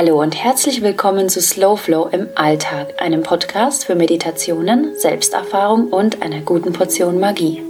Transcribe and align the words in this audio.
Hallo 0.00 0.22
und 0.22 0.36
herzlich 0.36 0.80
willkommen 0.80 1.28
zu 1.28 1.42
Slow 1.42 1.76
Flow 1.76 2.06
im 2.12 2.28
Alltag, 2.36 3.02
einem 3.02 3.24
Podcast 3.24 3.84
für 3.84 3.96
Meditationen, 3.96 4.96
Selbsterfahrung 4.96 5.88
und 5.88 6.22
einer 6.22 6.40
guten 6.40 6.72
Portion 6.72 7.18
Magie. 7.18 7.64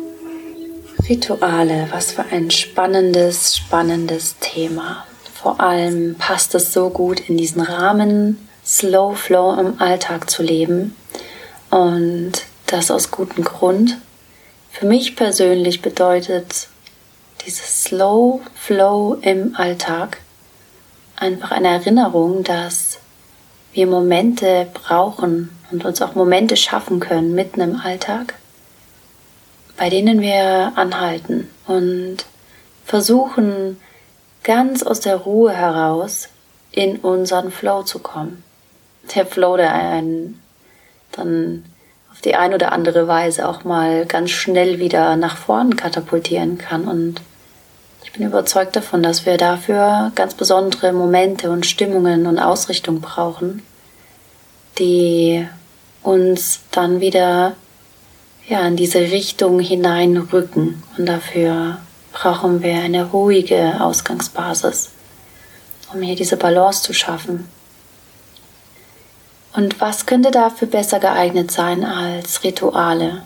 Rituale, 1.08 1.88
was 1.90 2.12
für 2.12 2.26
ein 2.30 2.50
spannendes, 2.50 3.56
spannendes 3.56 4.36
Thema. 4.40 5.06
Vor 5.32 5.58
allem 5.58 6.16
passt 6.16 6.54
es 6.54 6.74
so 6.74 6.90
gut 6.90 7.18
in 7.30 7.38
diesen 7.38 7.62
Rahmen, 7.62 8.46
Slow 8.62 9.16
Flow 9.16 9.58
im 9.58 9.80
Alltag 9.80 10.28
zu 10.28 10.42
leben 10.42 10.94
und 11.70 12.32
das 12.66 12.90
aus 12.90 13.10
gutem 13.10 13.42
Grund. 13.42 13.96
Für 14.70 14.84
mich 14.84 15.16
persönlich 15.16 15.80
bedeutet 15.80 16.68
dieses 17.46 17.84
Slow 17.84 18.42
Flow 18.54 19.16
im 19.22 19.56
Alltag 19.56 20.18
einfach 21.20 21.50
eine 21.50 21.68
Erinnerung, 21.68 22.44
dass 22.44 23.00
wir 23.72 23.86
Momente 23.86 24.66
brauchen 24.72 25.50
und 25.70 25.84
uns 25.84 26.00
auch 26.00 26.14
Momente 26.14 26.56
schaffen 26.56 27.00
können 27.00 27.34
mitten 27.34 27.60
im 27.60 27.80
Alltag, 27.80 28.34
bei 29.76 29.90
denen 29.90 30.20
wir 30.20 30.72
anhalten 30.76 31.48
und 31.66 32.18
versuchen, 32.84 33.78
ganz 34.42 34.82
aus 34.82 35.00
der 35.00 35.16
Ruhe 35.16 35.52
heraus 35.52 36.28
in 36.70 36.96
unseren 36.96 37.50
Flow 37.50 37.82
zu 37.82 37.98
kommen. 37.98 38.42
Der 39.14 39.26
Flow, 39.26 39.56
der 39.56 39.74
einen 39.74 40.40
dann 41.12 41.64
auf 42.12 42.20
die 42.20 42.34
ein 42.34 42.54
oder 42.54 42.72
andere 42.72 43.08
Weise 43.08 43.48
auch 43.48 43.64
mal 43.64 44.06
ganz 44.06 44.30
schnell 44.30 44.78
wieder 44.78 45.16
nach 45.16 45.36
vorn 45.36 45.76
katapultieren 45.76 46.58
kann 46.58 46.86
und 46.88 47.20
ich 48.08 48.14
bin 48.14 48.26
überzeugt 48.26 48.74
davon, 48.74 49.02
dass 49.02 49.26
wir 49.26 49.36
dafür 49.36 50.12
ganz 50.14 50.32
besondere 50.32 50.94
Momente 50.94 51.50
und 51.50 51.66
Stimmungen 51.66 52.26
und 52.26 52.38
Ausrichtung 52.38 53.02
brauchen, 53.02 53.62
die 54.78 55.46
uns 56.02 56.60
dann 56.70 57.02
wieder 57.02 57.54
ja, 58.48 58.66
in 58.66 58.76
diese 58.76 59.00
Richtung 59.00 59.60
hineinrücken. 59.60 60.82
Und 60.96 61.04
dafür 61.06 61.80
brauchen 62.14 62.62
wir 62.62 62.76
eine 62.76 63.04
ruhige 63.04 63.78
Ausgangsbasis, 63.78 64.88
um 65.92 66.00
hier 66.00 66.16
diese 66.16 66.38
Balance 66.38 66.82
zu 66.82 66.94
schaffen. 66.94 67.46
Und 69.52 69.82
was 69.82 70.06
könnte 70.06 70.30
dafür 70.30 70.68
besser 70.68 70.98
geeignet 70.98 71.50
sein 71.50 71.84
als 71.84 72.42
Rituale? 72.42 73.22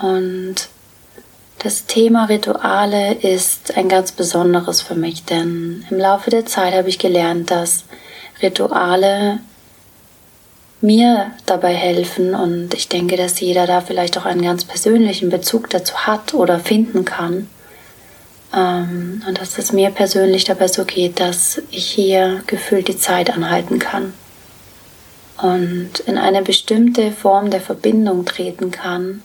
Und 0.00 0.70
das 1.58 1.86
Thema 1.86 2.26
Rituale 2.26 3.14
ist 3.14 3.76
ein 3.76 3.88
ganz 3.88 4.12
besonderes 4.12 4.82
für 4.82 4.94
mich, 4.94 5.24
denn 5.24 5.84
im 5.90 5.98
Laufe 5.98 6.30
der 6.30 6.46
Zeit 6.46 6.74
habe 6.74 6.88
ich 6.88 6.98
gelernt, 6.98 7.50
dass 7.50 7.84
Rituale 8.42 9.40
mir 10.80 11.32
dabei 11.46 11.74
helfen 11.74 12.34
und 12.34 12.74
ich 12.74 12.88
denke, 12.88 13.16
dass 13.16 13.40
jeder 13.40 13.66
da 13.66 13.80
vielleicht 13.80 14.18
auch 14.18 14.26
einen 14.26 14.42
ganz 14.42 14.64
persönlichen 14.64 15.30
Bezug 15.30 15.70
dazu 15.70 15.94
hat 16.06 16.34
oder 16.34 16.60
finden 16.60 17.04
kann. 17.04 17.48
Ähm, 18.54 19.22
und 19.26 19.40
dass 19.40 19.58
es 19.58 19.72
mir 19.72 19.90
persönlich 19.90 20.44
dabei 20.44 20.68
so 20.68 20.84
geht, 20.84 21.18
dass 21.18 21.62
ich 21.70 21.86
hier 21.86 22.42
gefühlt 22.46 22.88
die 22.88 22.98
Zeit 22.98 23.30
anhalten 23.30 23.78
kann 23.78 24.12
und 25.42 25.98
in 26.06 26.18
eine 26.18 26.42
bestimmte 26.42 27.10
Form 27.12 27.50
der 27.50 27.60
Verbindung 27.60 28.24
treten 28.24 28.70
kann 28.70 29.22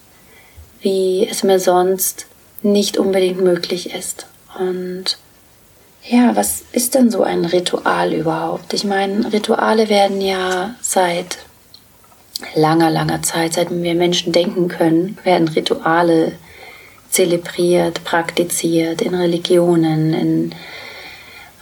wie 0.81 1.27
es 1.29 1.43
mir 1.43 1.59
sonst 1.59 2.25
nicht 2.61 2.97
unbedingt 2.97 3.41
möglich 3.41 3.93
ist. 3.93 4.25
Und 4.59 5.17
ja, 6.03 6.35
was 6.35 6.63
ist 6.71 6.95
denn 6.95 7.11
so 7.11 7.23
ein 7.23 7.45
Ritual 7.45 8.13
überhaupt? 8.13 8.73
Ich 8.73 8.83
meine, 8.83 9.31
Rituale 9.31 9.89
werden 9.89 10.21
ja 10.21 10.75
seit 10.81 11.37
langer, 12.55 12.89
langer 12.89 13.21
Zeit, 13.21 13.53
seit 13.53 13.69
wir 13.69 13.93
Menschen 13.93 14.33
denken 14.33 14.67
können, 14.67 15.17
werden 15.23 15.47
Rituale 15.47 16.33
zelebriert, 17.09 18.03
praktiziert 18.03 19.01
in 19.01 19.13
Religionen, 19.13 20.13
in, 20.13 20.55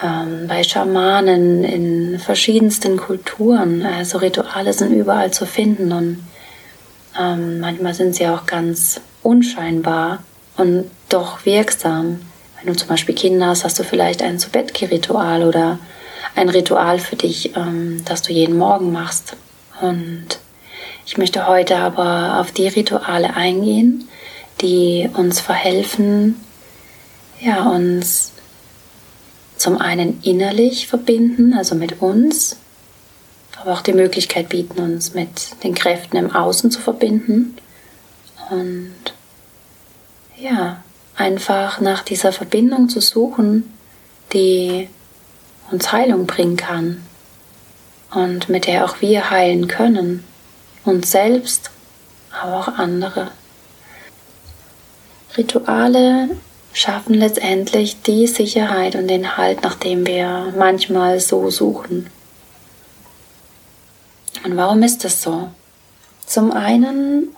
ähm, 0.02 0.48
bei 0.48 0.64
Schamanen, 0.64 1.64
in 1.64 2.20
verschiedensten 2.20 2.98
Kulturen. 2.98 3.86
Also 3.86 4.20
Rituale 4.20 4.72
sind 4.72 4.94
überall 4.94 5.32
zu 5.32 5.46
finden 5.46 5.92
und 5.92 6.28
ähm, 7.20 7.60
manchmal 7.60 7.94
sind 7.94 8.16
sie 8.16 8.28
auch 8.28 8.46
ganz 8.46 9.02
unscheinbar 9.24 10.24
und 10.58 10.90
doch 11.10 11.46
wirksam. 11.46 12.22
Wenn 12.58 12.74
du 12.74 12.78
zum 12.78 12.90
Beispiel 12.90 13.16
Kinder 13.16 13.48
hast, 13.48 13.64
hast 13.64 13.80
du 13.80 13.84
vielleicht 13.84 14.22
ein 14.22 14.40
zu 14.40 14.50
ritual 14.54 15.44
oder 15.44 15.80
ein 16.36 16.50
Ritual 16.50 17.00
für 17.00 17.16
dich, 17.16 17.56
ähm, 17.56 18.04
das 18.06 18.22
du 18.22 18.34
jeden 18.34 18.58
Morgen 18.58 18.92
machst. 18.92 19.36
Und 19.82 20.40
ich 21.06 21.18
möchte 21.18 21.48
heute 21.48 21.78
aber 21.78 22.40
auf 22.40 22.52
die 22.52 22.68
Rituale 22.68 23.36
eingehen, 23.36 24.08
die 24.62 25.10
uns 25.16 25.40
verhelfen, 25.40 26.36
ja, 27.40 27.70
uns 27.70 28.34
zum 29.56 29.78
einen 29.78 30.22
innerlich 30.24 30.88
verbinden, 30.88 31.54
also 31.54 31.76
mit 31.76 32.02
uns, 32.02 32.58
aber 33.62 33.74
auch 33.74 33.82
die 33.82 33.94
Möglichkeit 33.94 34.50
bieten, 34.50 34.80
uns 34.82 35.14
mit 35.14 35.64
den 35.64 35.74
Kräften 35.74 36.18
im 36.18 36.34
Außen 36.34 36.72
zu 36.72 36.80
verbinden 36.80 37.58
und 38.50 38.96
ja, 40.40 40.84
einfach 41.16 41.82
nach 41.82 42.04
dieser 42.04 42.32
Verbindung 42.32 42.90
zu 42.90 43.02
suchen, 43.02 43.74
die 44.34 44.90
uns 45.72 45.92
Heilung 45.92 46.26
bringen 46.26 46.58
kann 46.58 47.06
und 48.12 48.50
mit 48.50 48.66
der 48.66 48.86
auch 48.86 49.02
wir 49.02 49.30
heilen 49.30 49.68
können, 49.68 50.24
uns 50.86 51.12
selbst, 51.12 51.72
aber 52.32 52.58
auch 52.58 52.68
andere. 52.80 53.32
Rituale 55.38 56.30
schaffen 56.74 57.14
letztendlich 57.14 58.02
die 58.02 58.28
Sicherheit 58.28 58.96
und 58.96 59.08
den 59.08 59.38
Halt, 59.38 59.64
nach 59.64 59.76
dem 59.76 60.06
wir 60.08 60.54
manchmal 60.58 61.20
so 61.20 61.50
suchen. 61.50 62.10
Und 64.44 64.56
warum 64.56 64.84
ist 64.84 65.04
das 65.04 65.22
so? 65.22 65.50
Zum 66.26 66.52
einen 66.52 67.30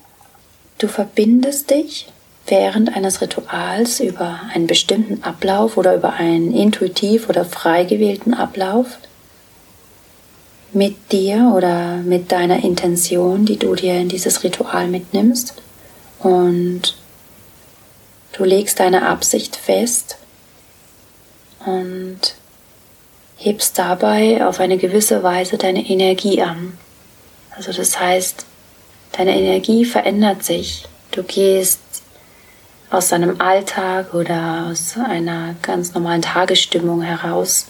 Du 0.81 0.87
verbindest 0.87 1.69
dich 1.69 2.07
während 2.51 2.95
eines 2.95 3.21
Rituals 3.21 3.99
über 3.99 4.39
einen 4.53 4.67
bestimmten 4.67 5.23
Ablauf 5.23 5.77
oder 5.77 5.95
über 5.95 6.13
einen 6.13 6.53
intuitiv 6.53 7.29
oder 7.29 7.45
frei 7.45 7.83
gewählten 7.85 8.35
Ablauf 8.35 8.99
mit 10.71 11.11
dir 11.11 11.53
oder 11.55 11.97
mit 11.97 12.31
deiner 12.31 12.63
Intention, 12.63 13.45
die 13.45 13.57
du 13.57 13.73
dir 13.73 13.95
in 13.95 14.09
dieses 14.09 14.43
Ritual 14.43 14.87
mitnimmst. 14.87 15.55
Und 16.19 16.95
du 18.33 18.43
legst 18.43 18.79
deine 18.79 19.07
Absicht 19.07 19.55
fest 19.55 20.17
und 21.65 22.19
hebst 23.37 23.79
dabei 23.79 24.45
auf 24.45 24.59
eine 24.59 24.77
gewisse 24.77 25.23
Weise 25.23 25.57
deine 25.57 25.89
Energie 25.89 26.43
an. 26.43 26.77
Also 27.55 27.73
das 27.73 27.99
heißt, 27.99 28.45
Deine 29.11 29.37
Energie 29.37 29.85
verändert 29.85 30.43
sich. 30.43 30.85
Du 31.11 31.23
gehst 31.23 31.79
aus 32.91 33.07
deinem 33.07 33.39
Alltag 33.39 34.13
oder 34.13 34.67
aus 34.69 34.95
einer 34.97 35.55
ganz 35.61 35.93
normalen 35.93 36.21
Tagesstimmung 36.21 37.01
heraus, 37.01 37.67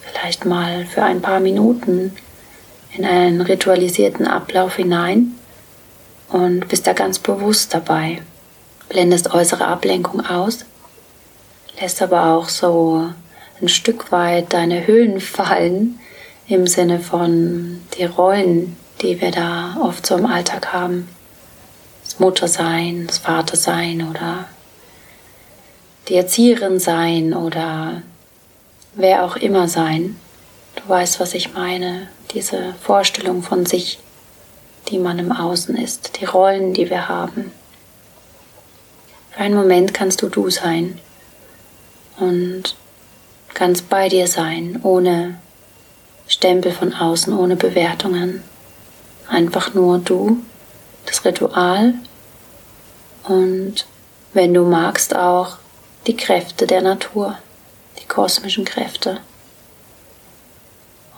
vielleicht 0.00 0.44
mal 0.44 0.84
für 0.84 1.02
ein 1.02 1.22
paar 1.22 1.40
Minuten 1.40 2.14
in 2.94 3.06
einen 3.06 3.40
ritualisierten 3.40 4.26
Ablauf 4.26 4.76
hinein 4.76 5.34
und 6.28 6.68
bist 6.68 6.86
da 6.86 6.92
ganz 6.92 7.18
bewusst 7.18 7.72
dabei. 7.72 8.20
Blendest 8.90 9.32
äußere 9.32 9.66
Ablenkung 9.66 10.24
aus, 10.24 10.66
lässt 11.80 12.02
aber 12.02 12.34
auch 12.34 12.50
so 12.50 13.10
ein 13.62 13.68
Stück 13.68 14.12
weit 14.12 14.52
deine 14.52 14.86
Hüllen 14.86 15.20
fallen 15.22 15.98
im 16.48 16.66
Sinne 16.66 17.00
von 17.00 17.80
die 17.96 18.04
Rollen, 18.04 18.76
die 19.00 19.20
wir 19.22 19.30
da 19.30 19.78
oft 19.80 20.04
so 20.04 20.16
im 20.16 20.26
Alltag 20.26 20.72
haben. 20.74 21.08
Das 22.08 22.18
Muttersein, 22.20 23.06
das 23.06 23.18
Vatersein 23.18 24.08
oder 24.08 24.46
die 26.08 26.14
Erzieherin 26.14 26.80
sein 26.80 27.34
oder 27.34 28.00
wer 28.94 29.24
auch 29.26 29.36
immer 29.36 29.68
sein. 29.68 30.16
Du 30.76 30.88
weißt, 30.88 31.20
was 31.20 31.34
ich 31.34 31.52
meine. 31.52 32.08
Diese 32.32 32.72
Vorstellung 32.80 33.42
von 33.42 33.66
sich, 33.66 33.98
die 34.88 34.98
man 34.98 35.18
im 35.18 35.32
Außen 35.32 35.76
ist, 35.76 36.18
die 36.18 36.24
Rollen, 36.24 36.72
die 36.72 36.88
wir 36.88 37.08
haben. 37.08 37.52
Für 39.32 39.40
einen 39.40 39.54
Moment 39.54 39.92
kannst 39.92 40.22
du 40.22 40.30
du 40.30 40.48
sein 40.48 40.98
und 42.18 42.74
ganz 43.52 43.82
bei 43.82 44.08
dir 44.08 44.28
sein, 44.28 44.80
ohne 44.82 45.38
Stempel 46.26 46.72
von 46.72 46.94
außen, 46.94 47.36
ohne 47.36 47.56
Bewertungen. 47.56 48.42
Einfach 49.28 49.74
nur 49.74 49.98
du, 49.98 50.38
das 51.08 51.24
Ritual 51.24 51.94
und 53.24 53.86
wenn 54.32 54.54
du 54.54 54.64
magst 54.64 55.14
auch 55.16 55.58
die 56.06 56.16
Kräfte 56.16 56.66
der 56.66 56.82
Natur, 56.82 57.38
die 58.00 58.06
kosmischen 58.06 58.64
Kräfte. 58.64 59.20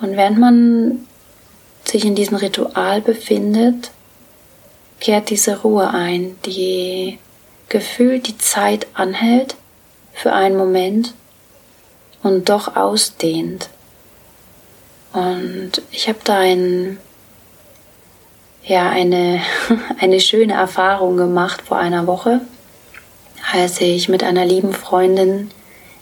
Und 0.01 0.17
während 0.17 0.39
man 0.39 1.07
sich 1.85 2.05
in 2.05 2.15
diesem 2.15 2.37
Ritual 2.37 3.01
befindet, 3.01 3.91
kehrt 5.01 5.31
diese 5.31 5.61
Ruhe 5.61 5.91
ein, 5.91 6.37
die 6.47 7.19
gefühlt 7.69 8.27
die 8.27 8.39
Zeit 8.39 8.87
anhält 8.95 9.57
für 10.13 10.33
einen 10.33 10.57
Moment 10.57 11.15
und 12.23 12.49
doch 12.49 12.77
ausdehnt. 12.77 13.71
Und 15.13 15.83
ich 15.91 16.09
habe 16.09 16.19
da 16.25 16.39
ein, 16.39 16.99
ja, 18.65 18.91
eine, 18.91 19.41
eine 20.01 20.21
schöne 20.21 20.55
Erfahrung 20.55 21.17
gemacht 21.17 21.63
vor 21.63 21.79
einer 21.79 22.07
Woche, 22.07 22.41
als 23.53 23.81
ich 23.81 24.09
mit 24.09 24.23
einer 24.23 24.45
lieben 24.45 24.73
Freundin 24.73 25.51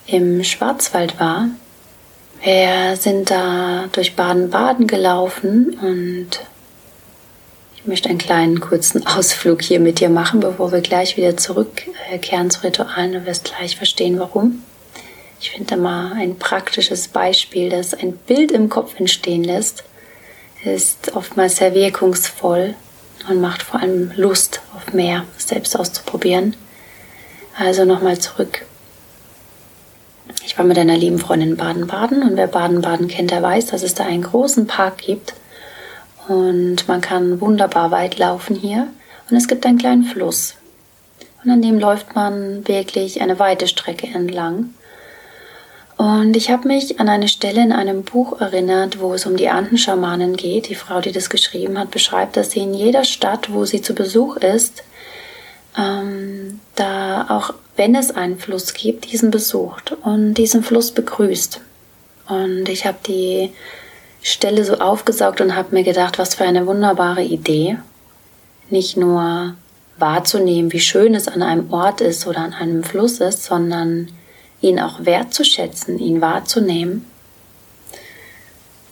im 0.07 0.43
Schwarzwald 0.45 1.21
war. 1.21 1.49
Wir 2.43 2.97
sind 2.97 3.31
da 3.31 3.87
durch 3.93 4.15
Baden-Baden 4.15 4.87
gelaufen 4.87 5.77
und 5.83 6.29
ich 7.77 7.87
möchte 7.87 8.09
einen 8.09 8.19
kleinen 8.19 8.61
kurzen 8.61 9.07
Ausflug 9.07 9.63
hier 9.63 9.81
mit 9.81 10.01
dir 10.01 10.09
machen, 10.09 10.41
bevor 10.41 10.73
wir 10.73 10.81
gleich 10.81 11.17
wieder 11.17 11.37
zurückkehren 11.37 12.51
zu 12.51 12.63
Ritualen. 12.63 13.13
Du 13.13 13.27
wirst 13.27 13.45
gleich 13.45 13.77
verstehen, 13.77 14.19
warum. 14.19 14.63
Ich 15.41 15.51
finde 15.51 15.77
mal 15.77 16.13
ein 16.15 16.39
praktisches 16.39 17.09
Beispiel, 17.09 17.71
das 17.71 17.95
ein 17.95 18.13
Bild 18.13 18.51
im 18.51 18.69
Kopf 18.69 18.99
entstehen 18.99 19.45
lässt, 19.45 19.85
ist 20.65 21.15
oftmals 21.15 21.57
sehr 21.57 21.75
wirkungsvoll 21.75 22.75
und 23.29 23.41
macht 23.41 23.63
vor 23.63 23.81
allem 23.81 24.13
Lust 24.17 24.61
auf 24.77 24.93
mehr, 24.93 25.25
selbst 25.37 25.79
auszuprobieren. 25.79 26.57
Also 27.57 27.85
nochmal 27.85 28.19
zurück. 28.19 28.65
Ich 30.45 30.57
war 30.57 30.65
mit 30.65 30.79
einer 30.79 30.97
lieben 30.97 31.19
Freundin 31.19 31.51
in 31.51 31.57
Baden-Baden 31.57 32.23
und 32.23 32.37
wer 32.37 32.47
Baden-Baden 32.47 33.09
kennt, 33.09 33.31
der 33.31 33.43
weiß, 33.43 33.67
dass 33.67 33.83
es 33.83 33.95
da 33.95 34.05
einen 34.05 34.23
großen 34.23 34.67
Park 34.67 34.99
gibt 34.99 35.35
und 36.29 36.87
man 36.89 37.01
kann 37.01 37.41
wunderbar 37.41 37.91
weit 37.91 38.19
laufen 38.19 38.55
hier 38.55 38.89
und 39.31 39.37
es 39.37 39.49
gibt 39.49 39.67
einen 39.67 39.79
kleinen 39.79 40.05
Fluss. 40.05 40.55
Und 41.43 41.51
an 41.51 41.63
dem 41.63 41.79
läuft 41.79 42.15
man 42.15 42.67
wirklich 42.67 43.21
eine 43.21 43.39
weite 43.39 43.69
Strecke 43.69 44.07
entlang. 44.07 44.75
Und 45.99 46.37
ich 46.37 46.49
habe 46.49 46.69
mich 46.69 47.01
an 47.01 47.09
eine 47.09 47.27
Stelle 47.27 47.61
in 47.61 47.73
einem 47.73 48.05
Buch 48.05 48.41
erinnert, 48.41 49.01
wo 49.01 49.15
es 49.15 49.27
um 49.27 49.37
die 49.37 49.49
Andenschamanen 49.49 50.37
geht. 50.37 50.69
Die 50.69 50.77
Frau, 50.77 51.01
die 51.01 51.11
das 51.11 51.29
geschrieben 51.29 51.77
hat, 51.77 51.91
beschreibt, 51.91 52.37
dass 52.37 52.53
sie 52.53 52.61
in 52.61 52.73
jeder 52.73 53.03
Stadt, 53.03 53.53
wo 53.53 53.65
sie 53.65 53.83
zu 53.83 53.95
Besuch 53.95 54.37
ist, 54.37 54.85
ähm, 55.77 56.61
da 56.77 57.27
auch 57.29 57.53
wenn 57.75 57.97
es 57.97 58.13
einen 58.13 58.39
Fluss 58.39 58.75
gibt, 58.75 59.11
diesen 59.11 59.33
besucht 59.33 59.97
und 60.03 60.35
diesen 60.35 60.63
Fluss 60.63 60.93
begrüßt. 60.93 61.61
Und 62.29 62.69
ich 62.69 62.87
habe 62.87 62.99
die 63.05 63.51
Stelle 64.23 64.65
so 64.65 64.75
aufgesaugt 64.75 65.41
und 65.41 65.57
habe 65.57 65.75
mir 65.75 65.83
gedacht, 65.83 66.21
was 66.21 66.37
für 66.37 66.45
eine 66.45 66.65
wunderbare 66.69 67.25
Idee. 67.25 67.77
Nicht 68.71 68.97
nur 68.97 69.57
wahrzunehmen, 69.99 70.73
wie 70.73 70.81
schön 70.81 71.17
es 71.17 71.27
an 71.27 71.43
einem 71.43 71.73
Ort 71.73 72.01
ist 72.03 72.25
oder 72.29 72.39
an 72.39 72.55
einem 72.55 72.85
Fluss 72.85 73.19
ist, 73.19 73.43
sondern 73.43 74.09
ihn 74.61 74.81
auch 74.81 75.05
wertzuschätzen, 75.05 75.99
ihn 75.99 76.21
wahrzunehmen. 76.21 77.07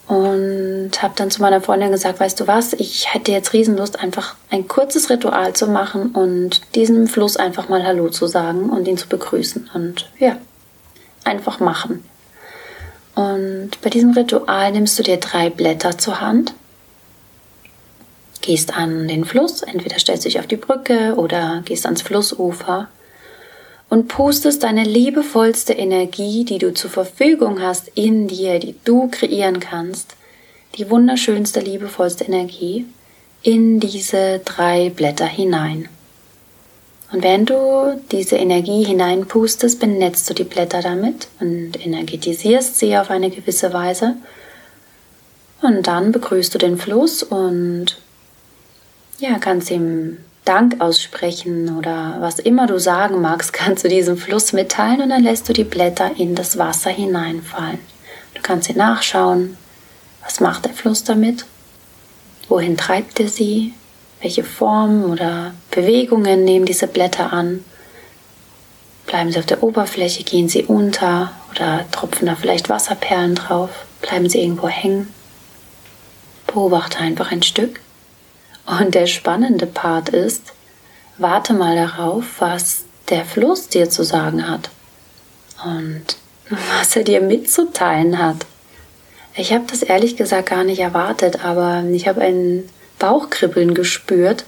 Und 0.07 1.03
habe 1.03 1.15
dann 1.17 1.33
zu 1.33 1.43
meiner 1.43 1.61
Freundin 1.61 1.91
gesagt, 1.91 2.21
weißt 2.21 2.39
du 2.39 2.47
was, 2.47 2.75
ich 2.75 3.13
hätte 3.13 3.33
jetzt 3.33 3.53
Riesenlust, 3.53 3.99
einfach 3.99 4.37
ein 4.51 4.69
kurzes 4.69 5.11
Ritual 5.11 5.53
zu 5.55 5.67
machen 5.67 6.13
und 6.13 6.77
diesem 6.77 7.09
Fluss 7.09 7.37
einfach 7.37 7.69
mal 7.69 7.85
Hallo 7.85 8.09
zu 8.09 8.29
sagen 8.29 8.71
und 8.71 8.87
ihn 8.87 8.97
zu 8.97 9.09
begrüßen. 9.09 9.69
Und 9.75 10.09
ja, 10.19 10.37
einfach 11.25 11.59
machen. 11.59 12.05
Und 13.17 13.81
bei 13.83 13.91
diesem 13.91 14.13
Ritual 14.13 14.71
nimmst 14.71 14.97
du 14.99 15.03
dir 15.03 15.17
drei 15.17 15.51
Blätter 15.51 15.99
zur 15.99 16.21
Hand, 16.21 16.55
gehst 18.43 18.77
an 18.77 19.09
den 19.09 19.25
Fluss, 19.25 19.63
entweder 19.63 19.99
stellst 19.99 20.25
du 20.25 20.29
dich 20.29 20.39
auf 20.39 20.47
die 20.47 20.57
Brücke 20.57 21.15
oder 21.17 21.63
gehst 21.65 21.85
ans 21.85 22.03
Flussufer 22.03 22.89
und 23.89 24.09
pustest 24.09 24.63
deine 24.63 24.85
liebevollste 24.85 25.73
Energie, 25.73 26.45
die 26.45 26.59
du 26.59 26.75
zur 26.75 26.91
Verfügung 26.91 27.61
hast 27.61 27.89
in 27.95 28.27
dir, 28.27 28.59
die 28.59 28.75
du 28.85 29.09
kreieren 29.09 29.61
kannst, 29.61 30.17
die 30.77 30.91
wunderschönste, 30.91 31.61
liebevollste 31.61 32.25
Energie, 32.25 32.87
in 33.43 33.79
diese 33.79 34.41
drei 34.45 34.91
Blätter 34.91 35.27
hinein. 35.27 35.89
Und 37.13 37.23
wenn 37.23 37.47
du 37.47 38.01
diese 38.11 38.37
Energie 38.37 38.85
hineinpustest, 38.85 39.79
benetzt 39.79 40.29
du 40.29 40.35
die 40.35 40.45
Blätter 40.45 40.83
damit 40.83 41.29
und 41.39 41.73
energetisierst 41.85 42.79
sie 42.79 42.97
auf 42.97 43.11
eine 43.11 43.31
gewisse 43.31 43.73
Weise. 43.73 44.17
Und 45.63 45.87
dann 45.87 46.11
begrüßt 46.11 46.53
du 46.53 46.59
den 46.59 46.77
Fluss 46.77 47.23
und 47.23 47.97
ja, 49.19 49.39
kannst 49.39 49.71
ihm 49.71 50.19
Dank 50.47 50.81
aussprechen 50.81 51.77
oder 51.77 52.17
was 52.21 52.39
immer 52.39 52.67
du 52.67 52.79
sagen 52.79 53.21
magst, 53.21 53.53
kannst 53.53 53.85
du 53.85 53.89
diesem 53.89 54.17
Fluss 54.17 54.53
mitteilen 54.53 55.03
und 55.03 55.11
dann 55.11 55.23
lässt 55.23 55.49
du 55.49 55.53
die 55.53 55.65
Blätter 55.65 56.11
in 56.17 56.35
das 56.35 56.57
Wasser 56.57 56.91
hineinfallen. 56.91 57.79
Du 58.35 58.43
kannst 58.43 58.69
sie 58.69 58.75
nachschauen. 58.75 59.57
Was 60.25 60.41
macht 60.41 60.65
der 60.65 60.73
Fluss 60.73 61.05
damit? 61.05 61.45
Wohin 62.49 62.77
treibt 62.77 63.21
er 63.21 63.29
sie? 63.29 63.75
Welche 64.21 64.45
Formen 64.45 65.05
oder 65.05 65.53
Bewegungen 65.71 66.45
nehmen 66.45 66.65
diese 66.65 66.87
Blätter 66.87 67.33
an? 67.33 67.65
Bleiben 69.07 69.31
sie 69.31 69.39
auf 69.39 69.47
der 69.47 69.63
Oberfläche, 69.63 70.25
gehen 70.25 70.49
sie 70.49 70.65
unter 70.65 71.33
oder 71.51 71.85
tropfen 71.93 72.27
da 72.27 72.35
vielleicht 72.35 72.69
Wasserperlen 72.69 73.35
drauf? 73.35 73.71
Bleiben 74.03 74.29
sie 74.29 74.41
irgendwo 74.41 74.69
hängen? 74.69 75.13
Beobachte 76.47 76.99
einfach 76.99 77.31
ein 77.31 77.43
Stück 77.43 77.81
und 78.67 78.95
der 78.95 79.07
spannende 79.07 79.67
Part 79.67 80.09
ist, 80.09 80.53
warte 81.19 81.55
mal 81.55 81.77
darauf, 81.77 82.25
was 82.41 82.85
der 83.09 83.25
Fluss 83.25 83.69
dir 83.69 83.89
zu 83.89 84.03
sagen 84.03 84.49
hat 84.49 84.71
und 85.65 86.05
was 86.51 86.97
er 86.97 87.05
dir 87.05 87.21
mitzuteilen 87.21 88.19
hat. 88.19 88.47
Ich 89.35 89.53
habe 89.53 89.65
das 89.71 89.83
ehrlich 89.83 90.17
gesagt 90.17 90.51
gar 90.51 90.65
nicht 90.65 90.81
erwartet, 90.81 91.45
aber 91.45 91.85
ich 91.91 92.09
habe 92.09 92.23
ein 92.23 92.69
Bauchkribbeln 92.99 93.75
gespürt, 93.75 94.45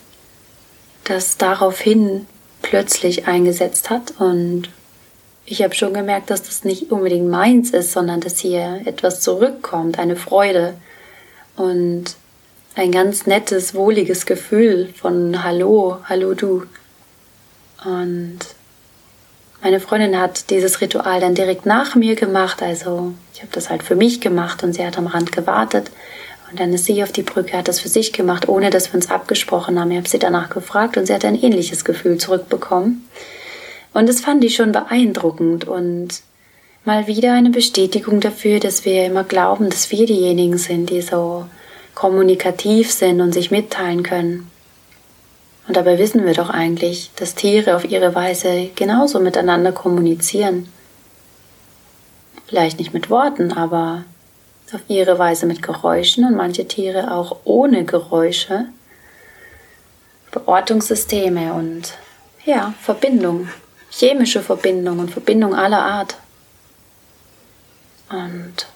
das 1.05 1.37
daraufhin 1.37 2.27
plötzlich 2.63 3.27
eingesetzt 3.27 3.91
hat 3.91 4.15
und 4.19 4.69
ich 5.51 5.63
habe 5.63 5.75
schon 5.75 5.95
gemerkt, 5.95 6.29
dass 6.29 6.43
das 6.43 6.65
nicht 6.65 6.93
unbedingt 6.93 7.29
meins 7.31 7.71
ist, 7.71 7.93
sondern 7.93 8.21
dass 8.21 8.39
hier 8.39 8.83
etwas 8.85 9.23
zurückkommt, 9.23 9.99
eine 9.99 10.15
Freude. 10.15 10.75
Und 11.57 12.17
ein 12.75 12.93
ganz 12.93 13.27
nettes, 13.27 13.75
wohliges 13.75 14.27
Gefühl 14.27 14.93
von 14.95 15.43
Hallo, 15.43 15.99
hallo 16.05 16.35
du. 16.35 16.65
Und 17.85 18.39
meine 19.63 19.81
Freundin 19.81 20.19
hat 20.19 20.51
dieses 20.51 20.81
Ritual 20.81 21.21
dann 21.21 21.35
direkt 21.35 21.67
nach 21.67 21.95
mir 21.97 22.15
gemacht, 22.15 22.63
also 22.63 23.13
ich 23.35 23.41
habe 23.41 23.51
das 23.53 23.71
halt 23.71 23.83
für 23.83 23.97
mich 23.97 24.21
gemacht 24.21 24.63
und 24.63 24.73
sie 24.75 24.87
hat 24.87 24.99
am 24.99 25.09
Rand 25.09 25.33
gewartet. 25.33 25.91
Und 26.51 26.61
dann 26.61 26.73
ist 26.73 26.87
sie 26.87 27.03
auf 27.03 27.13
die 27.13 27.23
Brücke, 27.23 27.59
hat 27.59 27.69
das 27.69 27.81
für 27.81 27.89
sich 27.89 28.13
gemacht, 28.13 28.49
ohne 28.49 28.71
dass 28.71 28.89
wir 28.91 28.95
uns 28.95 29.11
abgesprochen 29.11 29.79
haben. 29.79 29.91
Ich 29.91 29.99
habe 29.99 30.09
sie 30.09 30.19
danach 30.19 30.49
gefragt 30.49 30.97
und 30.97 31.07
sie 31.07 31.13
hat 31.13 31.25
ein 31.25 31.41
ähnliches 31.41 31.85
Gefühl 31.85 32.19
zurückbekommen. 32.19 33.07
Und 33.93 34.09
das 34.09 34.21
fand 34.21 34.45
ich 34.45 34.55
schon 34.57 34.73
beeindruckend 34.73 35.67
und 35.67 36.23
mal 36.85 37.07
wieder 37.07 37.33
eine 37.35 37.51
Bestätigung 37.51 38.21
dafür, 38.21 38.61
dass 38.61 38.85
wir 38.85 39.05
immer 39.05 39.25
glauben, 39.25 39.69
dass 39.69 39.91
wir 39.91 40.07
diejenigen 40.07 40.57
sind, 40.57 40.91
die 40.91 41.03
so 41.03 41.47
kommunikativ 41.99 42.93
sind 42.93 43.21
und 43.21 43.33
sich 43.33 43.51
mitteilen 43.51 44.05
können. 44.05 44.49
Und 45.67 45.77
dabei 45.77 45.99
wissen 45.99 46.25
wir 46.25 46.33
doch 46.33 46.49
eigentlich, 46.49 47.11
dass 47.17 47.35
Tiere 47.35 47.75
auf 47.75 47.85
ihre 47.85 48.15
Weise 48.15 48.71
genauso 48.77 49.19
miteinander 49.19 49.73
kommunizieren. 49.73 50.69
Vielleicht 52.47 52.79
nicht 52.79 52.95
mit 52.95 53.11
Worten, 53.11 53.53
aber 53.53 54.05
auf 54.73 54.81
ihre 54.87 55.19
Weise 55.19 55.47
mit 55.47 55.61
Geräuschen 55.61 56.25
und 56.25 56.37
manche 56.37 56.69
Tiere 56.69 57.13
auch 57.13 57.39
ohne 57.43 57.85
Geräusche. 57.85 58.67
Verortungssysteme 60.31 61.53
und 61.53 61.95
ja, 62.45 62.75
Verbindung, 62.81 63.49
chemische 63.91 64.41
Verbindung 64.41 65.01
und 65.01 65.11
Verbindung 65.11 65.53
aller 65.53 65.83
Art. 65.83 66.17
Und 68.09 68.69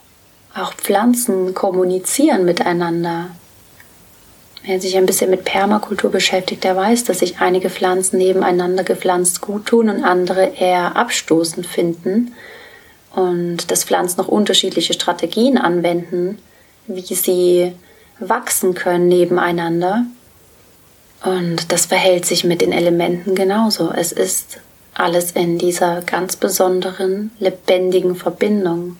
auch 0.54 0.74
Pflanzen 0.74 1.54
kommunizieren 1.54 2.44
miteinander. 2.44 3.30
Wer 4.64 4.80
sich 4.80 4.96
ein 4.96 5.06
bisschen 5.06 5.30
mit 5.30 5.44
Permakultur 5.44 6.10
beschäftigt, 6.10 6.62
der 6.62 6.76
weiß, 6.76 7.04
dass 7.04 7.18
sich 7.18 7.38
einige 7.40 7.68
Pflanzen 7.68 8.18
nebeneinander 8.18 8.84
gepflanzt 8.84 9.40
gut 9.40 9.66
tun 9.66 9.88
und 9.88 10.04
andere 10.04 10.52
eher 10.56 10.96
abstoßend 10.96 11.66
finden 11.66 12.34
und 13.14 13.70
dass 13.70 13.84
Pflanzen 13.84 14.20
noch 14.20 14.28
unterschiedliche 14.28 14.92
Strategien 14.92 15.58
anwenden, 15.58 16.38
wie 16.86 17.14
sie 17.14 17.72
wachsen 18.20 18.74
können 18.74 19.08
nebeneinander. 19.08 20.04
Und 21.24 21.72
das 21.72 21.86
verhält 21.86 22.24
sich 22.24 22.44
mit 22.44 22.60
den 22.60 22.72
Elementen 22.72 23.34
genauso. 23.34 23.92
Es 23.92 24.12
ist 24.12 24.58
alles 24.94 25.32
in 25.32 25.58
dieser 25.58 26.02
ganz 26.02 26.36
besonderen, 26.36 27.30
lebendigen 27.38 28.14
Verbindung. 28.14 28.96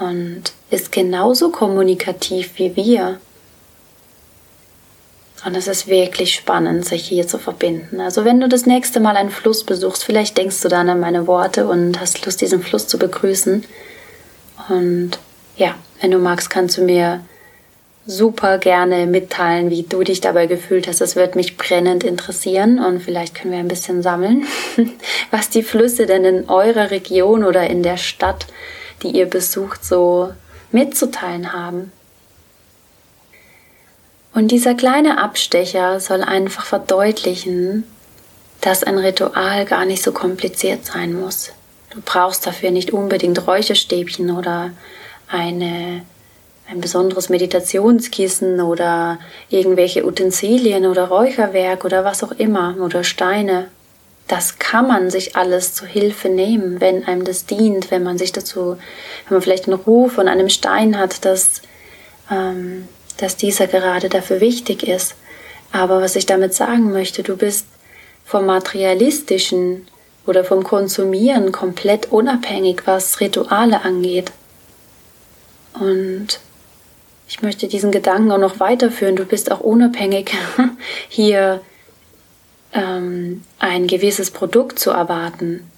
Und 0.00 0.42
ist 0.70 0.92
genauso 0.92 1.50
kommunikativ 1.50 2.52
wie 2.56 2.74
wir. 2.74 3.20
Und 5.44 5.56
es 5.56 5.68
ist 5.68 5.86
wirklich 5.86 6.34
spannend, 6.34 6.84
sich 6.84 7.06
hier 7.06 7.26
zu 7.26 7.38
verbinden. 7.38 8.00
Also 8.00 8.24
wenn 8.24 8.40
du 8.40 8.48
das 8.48 8.66
nächste 8.66 9.00
Mal 9.00 9.16
einen 9.16 9.30
Fluss 9.30 9.64
besuchst, 9.64 10.04
vielleicht 10.04 10.36
denkst 10.36 10.60
du 10.60 10.68
dann 10.68 10.90
an 10.90 11.00
meine 11.00 11.26
Worte 11.26 11.66
und 11.66 11.98
hast 11.98 12.24
Lust, 12.26 12.40
diesen 12.40 12.62
Fluss 12.62 12.86
zu 12.86 12.98
begrüßen. 12.98 13.64
Und 14.68 15.12
ja, 15.56 15.76
wenn 16.00 16.10
du 16.10 16.18
magst, 16.18 16.50
kannst 16.50 16.76
du 16.76 16.82
mir 16.82 17.20
super 18.06 18.58
gerne 18.58 19.06
mitteilen, 19.06 19.70
wie 19.70 19.82
du 19.82 20.02
dich 20.02 20.20
dabei 20.20 20.46
gefühlt 20.46 20.88
hast. 20.88 21.00
Das 21.00 21.16
wird 21.16 21.36
mich 21.36 21.56
brennend 21.56 22.04
interessieren 22.04 22.78
und 22.78 23.02
vielleicht 23.02 23.34
können 23.34 23.52
wir 23.52 23.60
ein 23.60 23.68
bisschen 23.68 24.02
sammeln, 24.02 24.46
was 25.30 25.48
die 25.48 25.62
Flüsse 25.62 26.06
denn 26.06 26.24
in 26.24 26.48
eurer 26.48 26.90
Region 26.90 27.44
oder 27.44 27.68
in 27.68 27.82
der 27.82 27.96
Stadt, 27.96 28.46
die 29.02 29.10
ihr 29.10 29.26
besucht, 29.26 29.84
so 29.84 30.32
mitzuteilen 30.72 31.52
haben. 31.52 31.92
Und 34.32 34.48
dieser 34.48 34.74
kleine 34.74 35.20
Abstecher 35.20 35.98
soll 35.98 36.22
einfach 36.22 36.64
verdeutlichen, 36.64 37.84
dass 38.60 38.84
ein 38.84 38.98
Ritual 38.98 39.64
gar 39.64 39.84
nicht 39.84 40.02
so 40.02 40.12
kompliziert 40.12 40.84
sein 40.86 41.18
muss. 41.18 41.52
Du 41.90 42.00
brauchst 42.04 42.46
dafür 42.46 42.70
nicht 42.70 42.92
unbedingt 42.92 43.46
Räucherstäbchen 43.46 44.30
oder 44.30 44.70
eine, 45.28 46.02
ein 46.68 46.80
besonderes 46.80 47.28
Meditationskissen 47.28 48.60
oder 48.60 49.18
irgendwelche 49.48 50.06
Utensilien 50.06 50.86
oder 50.86 51.08
Räucherwerk 51.08 51.84
oder 51.84 52.04
was 52.04 52.22
auch 52.22 52.32
immer 52.32 52.76
oder 52.80 53.02
Steine. 53.02 53.68
Das 54.30 54.58
kann 54.58 54.86
man 54.86 55.10
sich 55.10 55.36
alles 55.36 55.74
zu 55.74 55.86
Hilfe 55.86 56.28
nehmen, 56.28 56.80
wenn 56.80 57.04
einem 57.04 57.24
das 57.24 57.46
dient, 57.46 57.90
wenn 57.90 58.02
man 58.02 58.16
sich 58.16 58.32
dazu, 58.32 58.76
wenn 59.26 59.34
man 59.36 59.42
vielleicht 59.42 59.66
einen 59.66 59.78
Ruf 59.78 60.12
von 60.12 60.28
einem 60.28 60.48
Stein 60.48 60.98
hat, 60.98 61.24
dass 61.24 61.62
ähm, 62.30 62.86
dass 63.20 63.36
dieser 63.36 63.66
gerade 63.66 64.08
dafür 64.08 64.40
wichtig 64.40 64.82
ist. 64.82 65.14
Aber 65.72 66.00
was 66.00 66.16
ich 66.16 66.26
damit 66.26 66.54
sagen 66.54 66.92
möchte, 66.92 67.22
du 67.22 67.36
bist 67.36 67.66
vom 68.24 68.46
materialistischen 68.46 69.86
oder 70.26 70.44
vom 70.44 70.64
Konsumieren 70.64 71.52
komplett 71.52 72.10
unabhängig, 72.12 72.82
was 72.86 73.20
Rituale 73.20 73.82
angeht. 73.82 74.32
Und 75.74 76.40
ich 77.28 77.42
möchte 77.42 77.68
diesen 77.68 77.90
Gedanken 77.90 78.32
auch 78.32 78.38
noch 78.38 78.60
weiterführen. 78.60 79.16
Du 79.16 79.24
bist 79.24 79.52
auch 79.52 79.60
unabhängig, 79.60 80.32
hier 81.08 81.60
ähm, 82.72 83.44
ein 83.58 83.86
gewisses 83.86 84.30
Produkt 84.30 84.78
zu 84.78 84.90
erwarten. 84.90 85.68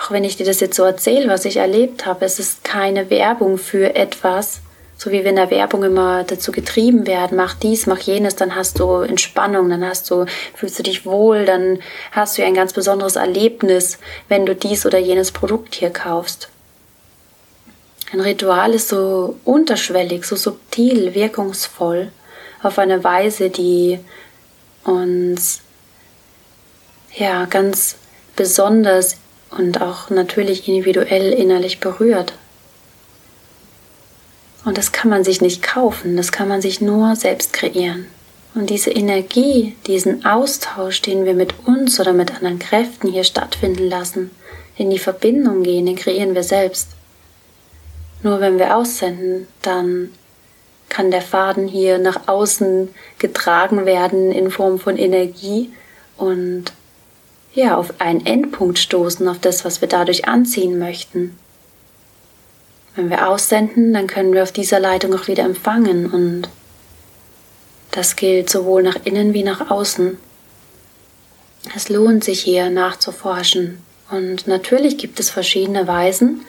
Auch 0.00 0.10
wenn 0.10 0.24
ich 0.24 0.36
dir 0.36 0.46
das 0.46 0.60
jetzt 0.60 0.76
so 0.76 0.84
erzähle, 0.84 1.28
was 1.28 1.44
ich 1.44 1.56
erlebt 1.56 2.06
habe, 2.06 2.24
es 2.24 2.38
ist 2.38 2.64
keine 2.64 3.10
Werbung 3.10 3.58
für 3.58 3.94
etwas, 3.94 4.60
so 4.96 5.10
wie 5.10 5.24
wir 5.24 5.30
in 5.30 5.36
der 5.36 5.50
Werbung 5.50 5.82
immer 5.82 6.22
dazu 6.24 6.52
getrieben 6.52 7.06
werden, 7.06 7.36
mach 7.36 7.54
dies, 7.54 7.86
mach 7.86 7.98
jenes, 7.98 8.36
dann 8.36 8.54
hast 8.54 8.78
du 8.78 9.00
Entspannung, 9.00 9.68
dann 9.68 9.84
hast 9.84 10.10
du, 10.10 10.26
fühlst 10.54 10.78
du 10.78 10.84
dich 10.84 11.04
wohl, 11.04 11.44
dann 11.44 11.80
hast 12.12 12.38
du 12.38 12.44
ein 12.44 12.54
ganz 12.54 12.72
besonderes 12.72 13.16
Erlebnis, 13.16 13.98
wenn 14.28 14.46
du 14.46 14.54
dies 14.54 14.86
oder 14.86 14.98
jenes 14.98 15.32
Produkt 15.32 15.74
hier 15.74 15.90
kaufst. 15.90 16.48
Ein 18.12 18.20
Ritual 18.20 18.74
ist 18.74 18.90
so 18.90 19.38
unterschwellig, 19.44 20.24
so 20.24 20.36
subtil, 20.36 21.14
wirkungsvoll, 21.14 22.12
auf 22.62 22.78
eine 22.78 23.02
Weise, 23.02 23.50
die 23.50 23.98
uns 24.84 25.62
ja 27.14 27.44
ganz 27.46 27.96
besonders 28.36 29.16
und 29.50 29.80
auch 29.80 30.10
natürlich 30.10 30.66
individuell 30.68 31.32
innerlich 31.32 31.80
berührt. 31.80 32.32
Und 34.64 34.78
das 34.78 34.92
kann 34.92 35.10
man 35.10 35.24
sich 35.24 35.40
nicht 35.40 35.62
kaufen, 35.62 36.16
das 36.16 36.32
kann 36.32 36.48
man 36.48 36.62
sich 36.62 36.80
nur 36.80 37.16
selbst 37.16 37.52
kreieren. 37.52 38.06
Und 38.54 38.70
diese 38.70 38.90
Energie, 38.90 39.74
diesen 39.86 40.24
Austausch, 40.24 41.00
den 41.00 41.24
wir 41.24 41.34
mit 41.34 41.54
uns 41.66 41.98
oder 41.98 42.12
mit 42.12 42.34
anderen 42.34 42.58
Kräften 42.58 43.10
hier 43.10 43.24
stattfinden 43.24 43.88
lassen, 43.88 44.30
in 44.76 44.90
die 44.90 44.98
Verbindung 44.98 45.62
gehen, 45.62 45.86
den 45.86 45.96
kreieren 45.96 46.34
wir 46.34 46.42
selbst. 46.42 46.88
Nur 48.22 48.40
wenn 48.40 48.58
wir 48.58 48.76
aussenden, 48.76 49.48
dann 49.62 50.10
kann 50.88 51.10
der 51.10 51.22
Faden 51.22 51.66
hier 51.66 51.98
nach 51.98 52.28
außen 52.28 52.88
getragen 53.18 53.86
werden 53.86 54.30
in 54.30 54.50
Form 54.50 54.78
von 54.78 54.98
Energie 54.98 55.70
und 56.18 56.66
ja, 57.54 57.76
auf 57.76 58.00
einen 58.00 58.24
Endpunkt 58.24 58.78
stoßen, 58.78 59.28
auf 59.28 59.38
das, 59.38 59.64
was 59.64 59.80
wir 59.80 59.88
dadurch 59.88 60.26
anziehen 60.26 60.78
möchten. 60.78 61.38
Wenn 62.94 63.10
wir 63.10 63.28
aussenden, 63.28 63.92
dann 63.92 64.06
können 64.06 64.32
wir 64.32 64.42
auf 64.42 64.52
dieser 64.52 64.80
Leitung 64.80 65.14
auch 65.14 65.28
wieder 65.28 65.44
empfangen 65.44 66.10
und 66.10 66.48
das 67.90 68.16
gilt 68.16 68.48
sowohl 68.48 68.82
nach 68.82 68.96
innen 69.04 69.34
wie 69.34 69.42
nach 69.42 69.70
außen. 69.70 70.18
Es 71.74 71.88
lohnt 71.88 72.24
sich 72.24 72.40
hier 72.40 72.70
nachzuforschen 72.70 73.78
und 74.10 74.46
natürlich 74.46 74.98
gibt 74.98 75.20
es 75.20 75.30
verschiedene 75.30 75.86
Weisen, 75.86 76.42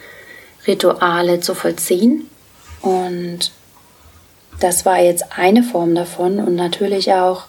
Rituale 0.65 1.39
zu 1.39 1.53
vollziehen 1.53 2.29
und 2.81 3.51
das 4.59 4.85
war 4.85 4.99
jetzt 4.99 5.37
eine 5.37 5.63
Form 5.63 5.95
davon 5.95 6.39
und 6.39 6.55
natürlich 6.55 7.11
auch 7.13 7.45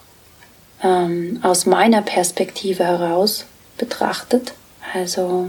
ähm, 0.84 1.40
aus 1.42 1.66
meiner 1.66 2.02
Perspektive 2.02 2.84
heraus 2.84 3.46
betrachtet. 3.78 4.52
Also 4.92 5.48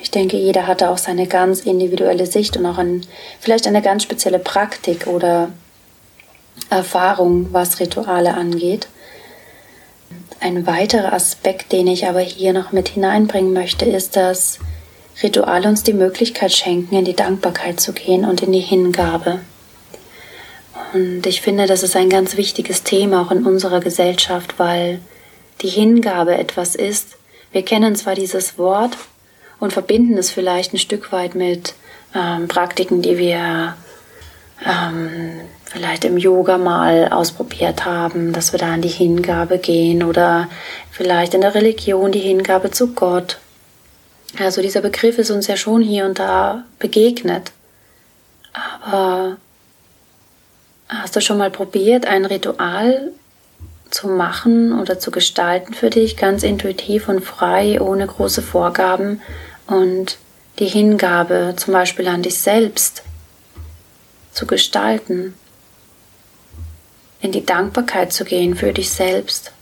ich 0.00 0.10
denke, 0.10 0.36
jeder 0.36 0.66
hatte 0.66 0.90
auch 0.90 0.98
seine 0.98 1.26
ganz 1.26 1.60
individuelle 1.60 2.26
Sicht 2.26 2.56
und 2.56 2.66
auch 2.66 2.78
ein, 2.78 3.04
vielleicht 3.40 3.66
eine 3.66 3.82
ganz 3.82 4.04
spezielle 4.04 4.38
Praktik 4.38 5.06
oder 5.08 5.50
Erfahrung, 6.70 7.48
was 7.52 7.80
Rituale 7.80 8.34
angeht. 8.34 8.88
Ein 10.40 10.66
weiterer 10.66 11.12
Aspekt, 11.12 11.72
den 11.72 11.88
ich 11.88 12.06
aber 12.06 12.20
hier 12.20 12.52
noch 12.52 12.70
mit 12.70 12.88
hineinbringen 12.90 13.52
möchte, 13.52 13.86
ist, 13.86 14.14
dass 14.14 14.60
Rituale 15.22 15.68
uns 15.68 15.82
die 15.82 15.94
Möglichkeit 15.94 16.52
schenken, 16.52 16.94
in 16.94 17.04
die 17.04 17.16
Dankbarkeit 17.16 17.80
zu 17.80 17.92
gehen 17.92 18.24
und 18.24 18.42
in 18.42 18.52
die 18.52 18.60
Hingabe. 18.60 19.40
Und 20.92 21.26
ich 21.26 21.40
finde, 21.40 21.66
das 21.66 21.82
ist 21.82 21.96
ein 21.96 22.10
ganz 22.10 22.36
wichtiges 22.36 22.82
Thema 22.82 23.22
auch 23.22 23.30
in 23.30 23.44
unserer 23.44 23.80
Gesellschaft, 23.80 24.54
weil 24.58 25.00
die 25.60 25.68
Hingabe 25.68 26.36
etwas 26.36 26.74
ist. 26.74 27.16
Wir 27.52 27.64
kennen 27.64 27.96
zwar 27.96 28.14
dieses 28.14 28.58
Wort, 28.58 28.96
und 29.60 29.72
verbinden 29.72 30.16
es 30.18 30.30
vielleicht 30.30 30.72
ein 30.72 30.78
Stück 30.78 31.12
weit 31.12 31.34
mit 31.34 31.74
ähm, 32.14 32.48
Praktiken, 32.48 33.02
die 33.02 33.18
wir 33.18 33.76
ähm, 34.64 35.40
vielleicht 35.64 36.04
im 36.04 36.16
Yoga 36.16 36.58
mal 36.58 37.08
ausprobiert 37.08 37.84
haben, 37.84 38.32
dass 38.32 38.52
wir 38.52 38.58
da 38.58 38.74
in 38.74 38.82
die 38.82 38.88
Hingabe 38.88 39.58
gehen 39.58 40.02
oder 40.02 40.48
vielleicht 40.90 41.34
in 41.34 41.40
der 41.40 41.54
Religion 41.54 42.12
die 42.12 42.20
Hingabe 42.20 42.70
zu 42.70 42.94
Gott. 42.94 43.38
Also 44.38 44.62
dieser 44.62 44.80
Begriff 44.80 45.18
ist 45.18 45.30
uns 45.30 45.46
ja 45.46 45.56
schon 45.56 45.82
hier 45.82 46.04
und 46.04 46.18
da 46.18 46.64
begegnet. 46.78 47.52
Aber 48.82 49.36
hast 50.88 51.16
du 51.16 51.20
schon 51.20 51.38
mal 51.38 51.50
probiert, 51.50 52.06
ein 52.06 52.24
Ritual 52.24 53.12
zu 53.90 54.08
machen 54.08 54.78
oder 54.78 54.98
zu 54.98 55.10
gestalten 55.10 55.74
für 55.74 55.90
dich, 55.90 56.16
ganz 56.16 56.42
intuitiv 56.42 57.08
und 57.08 57.20
frei, 57.20 57.80
ohne 57.80 58.06
große 58.06 58.42
Vorgaben 58.42 59.20
und 59.66 60.18
die 60.58 60.66
Hingabe 60.66 61.54
zum 61.56 61.72
Beispiel 61.72 62.08
an 62.08 62.22
dich 62.22 62.38
selbst 62.38 63.02
zu 64.32 64.46
gestalten, 64.46 65.34
in 67.20 67.32
die 67.32 67.44
Dankbarkeit 67.44 68.12
zu 68.12 68.24
gehen 68.24 68.54
für 68.54 68.72
dich 68.72 68.90
selbst, 68.90 69.52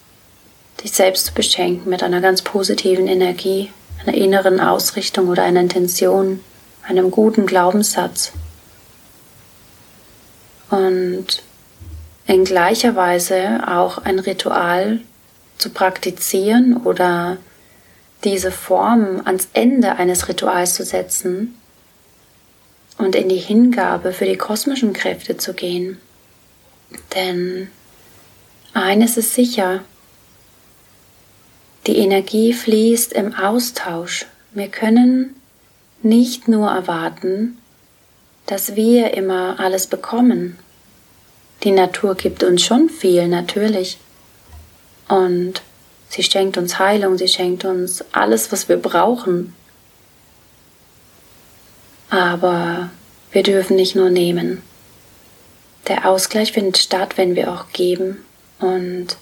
dich 0.83 0.93
selbst 0.93 1.27
zu 1.27 1.35
beschenken 1.35 1.89
mit 1.89 2.03
einer 2.03 2.21
ganz 2.21 2.43
positiven 2.43 3.07
Energie, 3.07 3.71
einer 4.05 4.17
inneren 4.17 4.61
Ausrichtung 4.61 5.29
oder 5.29 5.43
einer 5.43 5.61
Intention, 5.61 6.41
einem 6.87 7.11
guten 7.11 7.47
Glaubenssatz. 7.47 8.33
Und 10.71 11.43
in 12.27 12.45
gleicher 12.45 12.97
Weise 12.97 13.61
auch 13.69 13.99
ein 13.99 14.19
Ritual 14.19 15.01
zu 15.59 15.71
praktizieren 15.71 16.77
oder 16.77 17.39
diese 18.25 18.51
Form 18.51 19.23
ans 19.25 19.49
Ende 19.53 19.97
eines 19.97 20.29
Rituals 20.29 20.75
zu 20.75 20.85
setzen 20.85 21.55
und 22.99 23.15
in 23.15 23.29
die 23.29 23.37
Hingabe 23.37 24.13
für 24.13 24.25
die 24.25 24.37
kosmischen 24.37 24.93
Kräfte 24.93 25.37
zu 25.37 25.55
gehen. 25.55 25.99
Denn 27.15 27.69
eines 28.73 29.17
ist 29.17 29.35
sicher, 29.35 29.83
die 31.87 31.99
Energie 31.99 32.53
fließt 32.53 33.13
im 33.13 33.35
Austausch. 33.35 34.27
Wir 34.53 34.69
können 34.69 35.37
nicht 36.03 36.49
nur 36.49 36.69
erwarten, 36.69 37.59
dass 38.47 38.77
wir 38.77 39.15
immer 39.15 39.59
alles 39.59 39.87
bekommen. 39.87 40.59
Die 41.65 41.73
Natur 41.73 42.15
gibt 42.15 42.43
uns 42.43 42.63
schon 42.63 42.89
viel, 42.89 43.29
natürlich. 43.29 43.99
Und 45.09 45.63
Sie 46.09 46.23
schenkt 46.23 46.57
uns 46.57 46.79
Heilung, 46.79 47.19
sie 47.19 47.29
schenkt 47.29 47.65
uns 47.65 48.05
alles, 48.13 48.53
was 48.53 48.69
wir 48.69 48.77
brauchen. 48.77 49.55
Aber 52.09 52.91
Wir 53.37 53.43
dürfen 53.43 53.77
nicht 53.77 53.95
nur 53.95 54.09
nehmen. 54.09 54.63
Der 55.89 56.09
Ausgleich 56.09 56.53
findet 56.53 56.79
statt, 56.79 57.19
wenn 57.19 57.37
wir 57.37 57.53
auch 57.53 57.67
geben 57.73 58.25
und 58.61 59.19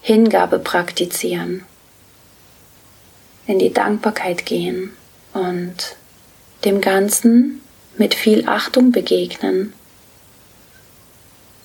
Hingabe 0.00 0.60
praktizieren, 0.60 1.64
in 3.48 3.58
die 3.58 3.72
Dankbarkeit 3.72 4.46
gehen 4.46 4.92
und 5.32 5.96
dem 6.64 6.80
Ganzen 6.80 7.62
mit 7.96 8.14
viel 8.14 8.48
Achtung 8.48 8.92
begegnen. 8.92 9.72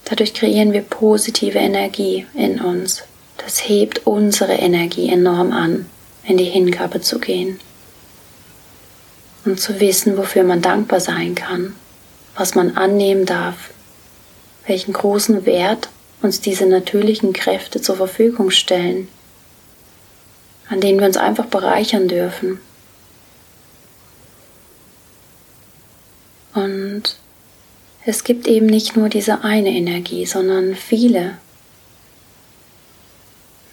Dadurch 0.05 0.33
kreieren 0.33 0.73
wir 0.73 0.81
positive 0.81 1.57
Energie 1.57 2.25
in 2.33 2.61
uns. 2.61 3.03
Das 3.37 3.67
hebt 3.67 4.07
unsere 4.07 4.53
Energie 4.53 5.09
enorm 5.09 5.51
an, 5.51 5.85
in 6.23 6.37
die 6.37 6.45
Hingabe 6.45 7.01
zu 7.01 7.19
gehen 7.19 7.59
und 9.47 9.59
zu 9.59 9.79
wissen, 9.79 10.17
wofür 10.17 10.43
man 10.43 10.61
dankbar 10.61 10.99
sein 10.99 11.35
kann, 11.35 11.75
was 12.35 12.55
man 12.55 12.77
annehmen 12.77 13.25
darf, 13.25 13.71
welchen 14.65 14.93
großen 14.93 15.45
Wert 15.45 15.89
uns 16.21 16.41
diese 16.41 16.65
natürlichen 16.65 17.33
Kräfte 17.33 17.81
zur 17.81 17.95
Verfügung 17.95 18.51
stellen, 18.51 19.07
an 20.69 20.81
denen 20.81 20.99
wir 20.99 21.07
uns 21.07 21.17
einfach 21.17 21.45
bereichern 21.45 22.07
dürfen. 22.07 22.59
Und 26.57 27.03
es 28.03 28.23
gibt 28.23 28.47
eben 28.47 28.65
nicht 28.65 28.97
nur 28.97 29.09
diese 29.09 29.43
eine 29.43 29.69
Energie, 29.69 30.25
sondern 30.25 30.75
viele. 30.75 31.37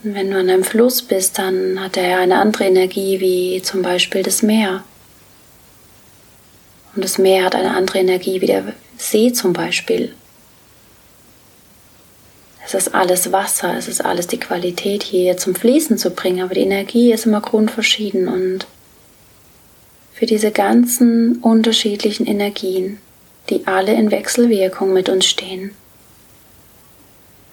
Wenn 0.03 0.31
du 0.31 0.39
an 0.39 0.51
einem 0.51 0.65
Fluss 0.65 1.01
bist, 1.01 1.39
dann 1.39 1.81
hat 1.81 1.97
er 1.97 2.19
eine 2.19 2.39
andere 2.39 2.65
Energie, 2.65 3.21
wie 3.21 3.63
zum 3.63 3.81
Beispiel 3.81 4.23
das 4.23 4.43
Meer. 4.43 4.85
Und 6.95 7.03
das 7.03 7.17
Meer 7.17 7.47
hat 7.47 7.55
eine 7.55 7.75
andere 7.75 8.01
Energie 8.01 8.43
wie 8.43 8.47
der 8.47 8.75
See 8.99 9.33
zum 9.33 9.55
Beispiel. 9.55 10.15
Es 12.67 12.75
ist 12.75 12.95
alles 12.95 13.33
Wasser, 13.33 13.79
es 13.79 13.89
ist 13.89 14.05
alles 14.05 14.27
die 14.27 14.41
Qualität 14.41 15.03
hier 15.03 15.39
zum 15.39 15.55
Fließen 15.55 15.97
zu 15.97 16.11
bringen, 16.11 16.45
aber 16.45 16.55
die 16.55 16.63
Energie 16.63 17.13
ist 17.13 17.25
immer 17.25 17.41
grundverschieden 17.41 18.29
und 18.29 18.67
für 20.15 20.27
diese 20.27 20.53
ganzen 20.53 21.39
unterschiedlichen 21.41 22.25
Energien, 22.25 22.99
die 23.51 23.67
alle 23.67 23.93
in 23.95 24.13
Wechselwirkung 24.13 24.93
mit 24.93 25.09
uns 25.09 25.27
stehen. 25.27 25.73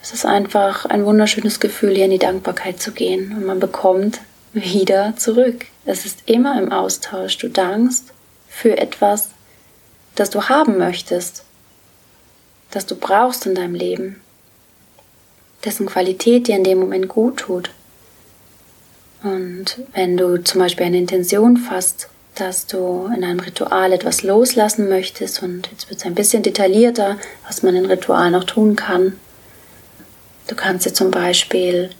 Es 0.03 0.13
ist 0.13 0.25
einfach 0.25 0.85
ein 0.85 1.05
wunderschönes 1.05 1.59
Gefühl, 1.59 1.95
hier 1.95 2.05
in 2.05 2.11
die 2.11 2.19
Dankbarkeit 2.19 2.79
zu 2.79 2.91
gehen 2.91 3.35
und 3.35 3.45
man 3.45 3.59
bekommt 3.59 4.21
wieder 4.53 5.15
zurück. 5.17 5.65
Es 5.85 6.05
ist 6.05 6.19
immer 6.27 6.61
im 6.61 6.71
Austausch. 6.71 7.37
Du 7.39 7.49
dankst 7.49 8.13
für 8.47 8.77
etwas, 8.77 9.29
das 10.13 10.29
du 10.29 10.43
haben 10.43 10.77
möchtest, 10.77 11.43
das 12.69 12.85
du 12.85 12.95
brauchst 12.95 13.47
in 13.47 13.55
deinem 13.55 13.75
Leben, 13.75 14.21
dessen 15.65 15.87
Qualität 15.87 16.47
dir 16.47 16.57
in 16.57 16.63
dem 16.63 16.79
Moment 16.79 17.07
gut 17.07 17.37
tut. 17.37 17.71
Und 19.23 19.79
wenn 19.93 20.15
du 20.15 20.43
zum 20.43 20.59
Beispiel 20.59 20.85
eine 20.85 20.97
Intention 20.97 21.57
fasst, 21.57 22.10
dass 22.35 22.65
du 22.65 23.09
in 23.15 23.23
einem 23.23 23.39
Ritual 23.39 23.93
etwas 23.93 24.23
loslassen 24.23 24.89
möchtest, 24.89 25.43
und 25.43 25.69
jetzt 25.71 25.89
wird 25.89 25.99
es 25.99 26.05
ein 26.05 26.15
bisschen 26.15 26.43
detaillierter, 26.43 27.17
was 27.45 27.63
man 27.63 27.75
in 27.75 27.85
Ritual 27.85 28.31
noch 28.31 28.45
tun 28.45 28.75
kann. 28.75 29.19
Du 30.47 30.55
kannst 30.55 30.85
dir 30.85 30.93
zum 30.93 31.11
Beispiel 31.11 31.91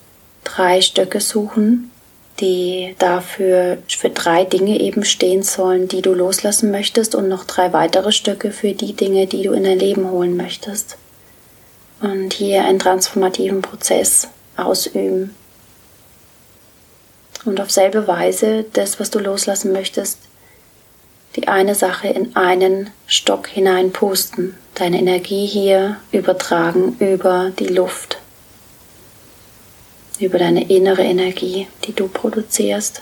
drei 0.44 0.82
Stöcke 0.82 1.22
suchen, 1.22 1.92
die 2.40 2.96
dafür 2.98 3.78
für 3.88 4.10
drei 4.10 4.46
Dinge 4.46 4.80
eben 4.80 5.06
stehen 5.06 5.44
sollen, 5.44 5.88
die 5.88 6.02
du 6.02 6.14
loslassen 6.14 6.72
möchtest 6.72 7.14
und 7.14 7.28
noch 7.28 7.46
drei 7.46 7.72
weitere 7.72 8.12
Stücke 8.12 8.52
für 8.52 8.74
die 8.74 8.94
Dinge, 8.94 9.28
die 9.28 9.44
du 9.44 9.52
in 9.52 9.64
dein 9.64 9.80
Leben 9.80 10.10
holen 10.10 10.36
möchtest. 10.36 10.98
Und 12.02 12.34
hier 12.34 12.66
einen 12.66 12.80
transformativen 12.80 13.62
Prozess 13.62 14.28
ausüben. 14.58 15.36
Und 17.46 17.60
auf 17.60 17.72
selbe 17.72 18.08
Weise 18.08 18.66
das, 18.74 19.00
was 19.00 19.10
du 19.10 19.20
loslassen 19.20 19.72
möchtest, 19.72 20.20
die 21.36 21.48
eine 21.48 21.76
Sache 21.76 22.08
in 22.08 22.36
einen 22.36 22.90
Stock 23.08 23.48
hineinpusten, 23.48 24.56
deine 24.76 25.00
Energie 25.00 25.48
hier 25.48 25.98
übertragen 26.12 26.98
über 27.00 27.52
die 27.58 27.68
Luft 27.68 28.22
über 30.22 30.38
deine 30.38 30.70
innere 30.70 31.04
Energie, 31.04 31.68
die 31.86 31.94
du 31.94 32.08
produzierst. 32.08 33.02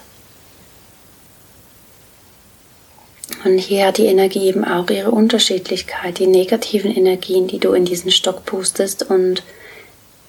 Und 3.45 3.58
hier 3.58 3.88
hat 3.88 3.97
die 3.97 4.08
Energie 4.08 4.47
eben 4.47 4.65
auch 4.65 4.89
ihre 4.89 5.12
Unterschiedlichkeit, 5.12 6.19
die 6.19 6.28
negativen 6.28 6.95
Energien, 6.95 7.47
die 7.47 7.60
du 7.60 7.73
in 7.73 7.86
diesen 7.86 8.12
Stock 8.12 8.45
pustest 8.45 9.04
und 9.04 9.43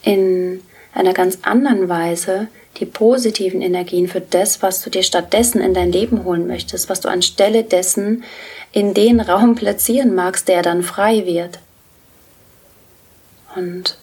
in 0.02 0.62
einer 0.92 1.12
ganz 1.12 1.38
anderen 1.42 1.88
Weise 1.88 2.48
die 2.80 2.86
positiven 2.86 3.62
Energien 3.62 4.08
für 4.08 4.20
das, 4.20 4.62
was 4.62 4.82
du 4.82 4.90
dir 4.90 5.02
stattdessen 5.02 5.60
in 5.60 5.74
dein 5.74 5.92
Leben 5.92 6.24
holen 6.24 6.46
möchtest, 6.46 6.88
was 6.88 7.00
du 7.00 7.08
anstelle 7.08 7.62
dessen 7.62 8.24
in 8.72 8.94
den 8.94 9.20
Raum 9.20 9.54
platzieren 9.54 10.14
magst, 10.14 10.48
der 10.48 10.62
dann 10.62 10.82
frei 10.82 11.26
wird. 11.26 11.58
Und 13.54 13.98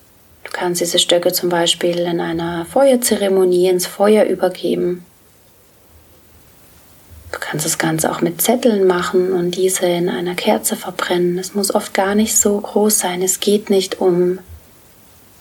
Du 0.48 0.54
kannst 0.54 0.80
diese 0.80 0.98
Stöcke 0.98 1.34
zum 1.34 1.50
Beispiel 1.50 2.00
in 2.00 2.22
einer 2.22 2.66
Feuerzeremonie 2.66 3.68
ins 3.68 3.86
Feuer 3.86 4.24
übergeben. 4.24 5.06
Du 7.34 7.40
kannst 7.40 7.66
das 7.66 7.78
Ganze 7.78 8.10
auch 8.10 8.22
mit 8.22 8.42
Zetteln 8.42 8.88
machen 8.88 9.34
und 9.34 9.58
diese 9.58 9.86
in 9.86 10.08
einer 10.08 10.36
Kerze 10.36 10.78
verbrennen. 10.78 11.38
Es 11.38 11.54
muss 11.54 11.76
oft 11.76 11.94
gar 11.94 12.16
nicht 12.16 12.38
so 12.38 12.58
groß 12.62 12.98
sein. 12.98 13.22
Es 13.22 13.42
geht 13.42 13.70
nicht 13.70 14.00
um 14.00 14.40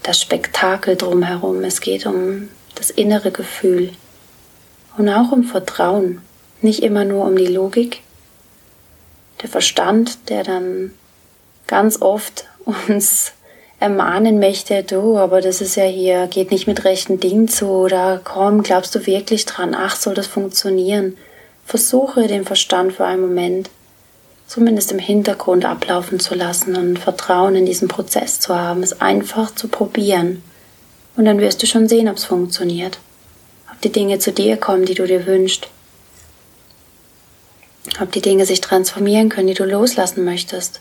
das 0.03 0.20
Spektakel 0.20 0.96
drumherum. 0.96 1.62
Es 1.62 1.81
geht 1.81 2.05
um 2.05 2.49
das 2.77 2.91
innere 2.91 3.33
Gefühl 3.33 3.91
und 4.97 5.09
auch 5.09 5.33
um 5.33 5.45
Vertrauen. 5.45 6.23
Nicht 6.62 6.83
immer 6.83 7.05
nur 7.05 7.25
um 7.25 7.37
die 7.37 7.47
Logik. 7.47 8.03
Der 9.43 9.49
Verstand, 9.49 10.31
der 10.31 10.45
dann 10.45 10.93
ganz 11.67 12.01
oft 12.01 12.47
uns 12.89 13.33
ermahnen 13.79 14.39
möchte, 14.39 14.83
du, 14.83 15.19
aber 15.19 15.41
das 15.41 15.61
ist 15.61 15.77
ja 15.77 15.85
hier, 15.85 16.29
geht 16.29 16.51
nicht 16.51 16.67
mit 16.67 16.85
rechten 16.85 17.21
Dingen 17.21 17.49
zu, 17.49 17.67
oder 17.67 18.21
komm, 18.25 18.62
glaubst 18.62 18.95
du 18.95 19.05
wirklich 19.07 19.45
dran, 19.45 19.75
ach, 19.75 19.97
soll 19.97 20.15
das 20.15 20.27
funktionieren? 20.27 21.17
Versuche 21.67 22.27
den 22.27 22.45
Verstand 22.45 22.95
für 22.95 23.05
einen 23.05 23.21
Moment 23.21 23.69
zumindest 24.47 24.93
im 24.93 24.99
Hintergrund 24.99 25.65
ablaufen 25.65 26.21
zu 26.21 26.35
lassen 26.35 26.77
und 26.77 26.99
Vertrauen 26.99 27.57
in 27.57 27.67
diesen 27.67 27.89
Prozess 27.89 28.41
zu 28.41 28.55
haben, 28.55 28.83
es 28.83 29.01
einfach 29.01 29.55
zu 29.55 29.69
probieren. 29.69 30.43
Und 31.17 31.25
dann 31.25 31.41
wirst 31.41 31.63
du 31.63 31.67
schon 31.67 31.89
sehen, 31.89 32.09
ob 32.09 32.17
es 32.17 32.25
funktioniert. 32.25 32.99
Ob 33.73 33.81
die 33.81 33.93
Dinge 33.93 34.19
zu 34.19 34.33
dir 34.33 34.57
kommen, 34.57 34.85
die 34.85 34.95
du 34.95 35.07
dir 35.07 35.27
wünschst. 35.27 35.69
Ob 38.01 38.13
die 38.13 38.21
Dinge 38.21 38.45
sich 38.45 38.61
transformieren 38.61 39.29
können, 39.29 39.49
die 39.49 39.55
du 39.55 39.65
loslassen 39.65 40.25
möchtest. 40.25 40.81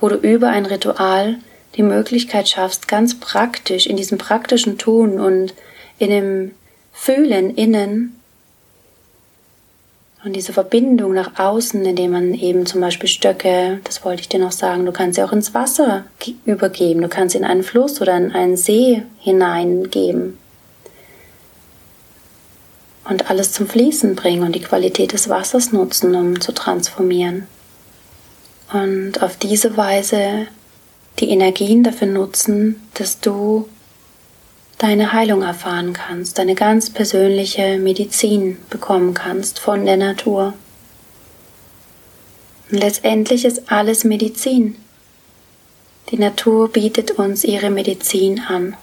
Wo 0.00 0.08
du 0.08 0.16
über 0.16 0.48
ein 0.48 0.66
Ritual 0.66 1.38
die 1.76 1.82
Möglichkeit 1.82 2.48
schaffst, 2.48 2.88
ganz 2.88 3.18
praktisch 3.18 3.86
in 3.86 3.96
diesem 3.96 4.18
praktischen 4.18 4.76
Tun 4.76 5.18
und 5.18 5.54
in 5.98 6.10
dem 6.10 6.50
Fühlen 6.92 7.54
innen 7.54 8.20
und 10.24 10.34
diese 10.34 10.52
Verbindung 10.52 11.14
nach 11.14 11.38
außen, 11.38 11.84
indem 11.84 12.12
man 12.12 12.34
eben 12.34 12.64
zum 12.64 12.80
Beispiel 12.80 13.08
Stöcke, 13.08 13.80
das 13.84 14.04
wollte 14.04 14.22
ich 14.22 14.28
dir 14.28 14.38
noch 14.38 14.52
sagen, 14.52 14.86
du 14.86 14.92
kannst 14.92 15.16
sie 15.16 15.22
auch 15.24 15.32
ins 15.32 15.52
Wasser 15.52 16.04
übergeben, 16.44 17.02
du 17.02 17.08
kannst 17.08 17.32
sie 17.32 17.38
in 17.38 17.44
einen 17.44 17.64
Fluss 17.64 18.00
oder 18.00 18.16
in 18.16 18.32
einen 18.32 18.56
See 18.56 19.02
hineingeben 19.18 20.38
und 23.04 23.30
alles 23.30 23.52
zum 23.52 23.66
Fließen 23.66 24.14
bringen 24.14 24.44
und 24.44 24.54
die 24.54 24.60
Qualität 24.60 25.12
des 25.12 25.28
Wassers 25.28 25.72
nutzen, 25.72 26.14
um 26.14 26.40
zu 26.40 26.52
transformieren. 26.52 27.46
Und 28.72 29.22
auf 29.22 29.36
diese 29.36 29.76
Weise 29.76 30.46
die 31.18 31.28
Energien 31.28 31.82
dafür 31.82 32.06
nutzen, 32.06 32.80
dass 32.94 33.20
du 33.20 33.68
deine 34.82 35.12
Heilung 35.12 35.42
erfahren 35.42 35.92
kannst, 35.92 36.38
deine 36.38 36.56
ganz 36.56 36.90
persönliche 36.90 37.78
Medizin 37.78 38.58
bekommen 38.68 39.14
kannst 39.14 39.60
von 39.60 39.86
der 39.86 39.96
Natur. 39.96 40.54
Und 42.68 42.78
letztendlich 42.78 43.44
ist 43.44 43.70
alles 43.70 44.02
Medizin. 44.02 44.74
Die 46.10 46.18
Natur 46.18 46.68
bietet 46.68 47.12
uns 47.12 47.44
ihre 47.44 47.70
Medizin 47.70 48.40
an. 48.40 48.76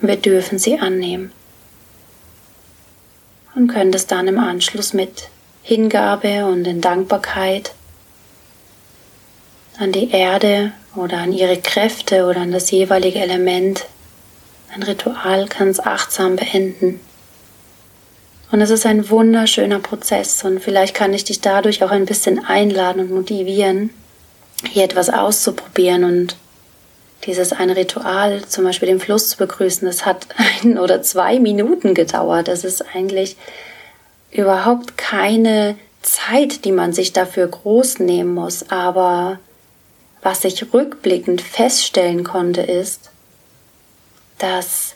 Wir 0.00 0.16
dürfen 0.16 0.58
sie 0.58 0.78
annehmen. 0.78 1.32
Und 3.54 3.68
können 3.68 3.92
das 3.92 4.06
dann 4.06 4.26
im 4.26 4.38
Anschluss 4.38 4.94
mit 4.94 5.28
Hingabe 5.62 6.46
und 6.46 6.66
in 6.66 6.80
Dankbarkeit 6.80 7.74
an 9.78 9.92
die 9.92 10.10
Erde 10.10 10.72
oder 10.96 11.18
an 11.18 11.32
ihre 11.32 11.58
Kräfte 11.58 12.24
oder 12.24 12.40
an 12.40 12.52
das 12.52 12.70
jeweilige 12.70 13.18
Element. 13.18 13.84
Ein 14.74 14.82
Ritual 14.82 15.48
es 15.60 15.78
achtsam 15.78 16.34
beenden. 16.34 16.98
Und 18.50 18.60
es 18.60 18.70
ist 18.70 18.86
ein 18.86 19.08
wunderschöner 19.08 19.78
Prozess 19.78 20.42
und 20.42 20.60
vielleicht 20.60 20.94
kann 20.94 21.14
ich 21.14 21.24
dich 21.24 21.40
dadurch 21.40 21.82
auch 21.84 21.90
ein 21.90 22.06
bisschen 22.06 22.44
einladen 22.44 23.00
und 23.00 23.10
motivieren, 23.10 23.90
hier 24.68 24.84
etwas 24.84 25.10
auszuprobieren 25.10 26.04
und 26.04 26.36
dieses 27.24 27.52
eine 27.52 27.76
Ritual, 27.76 28.44
zum 28.46 28.64
Beispiel 28.64 28.88
den 28.88 29.00
Fluss 29.00 29.30
zu 29.30 29.36
begrüßen, 29.38 29.86
das 29.86 30.04
hat 30.04 30.26
ein 30.62 30.78
oder 30.78 31.02
zwei 31.02 31.38
Minuten 31.38 31.94
gedauert. 31.94 32.48
Das 32.48 32.64
ist 32.64 32.84
eigentlich 32.94 33.36
überhaupt 34.32 34.98
keine 34.98 35.76
Zeit, 36.02 36.64
die 36.64 36.72
man 36.72 36.92
sich 36.92 37.12
dafür 37.12 37.46
groß 37.46 38.00
nehmen 38.00 38.34
muss. 38.34 38.70
Aber 38.70 39.38
was 40.22 40.44
ich 40.44 40.72
rückblickend 40.74 41.42
feststellen 41.42 42.24
konnte, 42.24 42.62
ist, 42.62 43.10
dass 44.44 44.94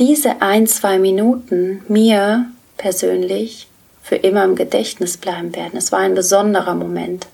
diese 0.00 0.42
ein, 0.42 0.66
zwei 0.66 0.98
Minuten 0.98 1.84
mir 1.86 2.46
persönlich 2.76 3.68
für 4.02 4.16
immer 4.16 4.42
im 4.42 4.56
Gedächtnis 4.56 5.16
bleiben 5.16 5.54
werden. 5.54 5.76
Es 5.76 5.92
war 5.92 6.00
ein 6.00 6.16
besonderer 6.16 6.74
Moment. 6.74 7.28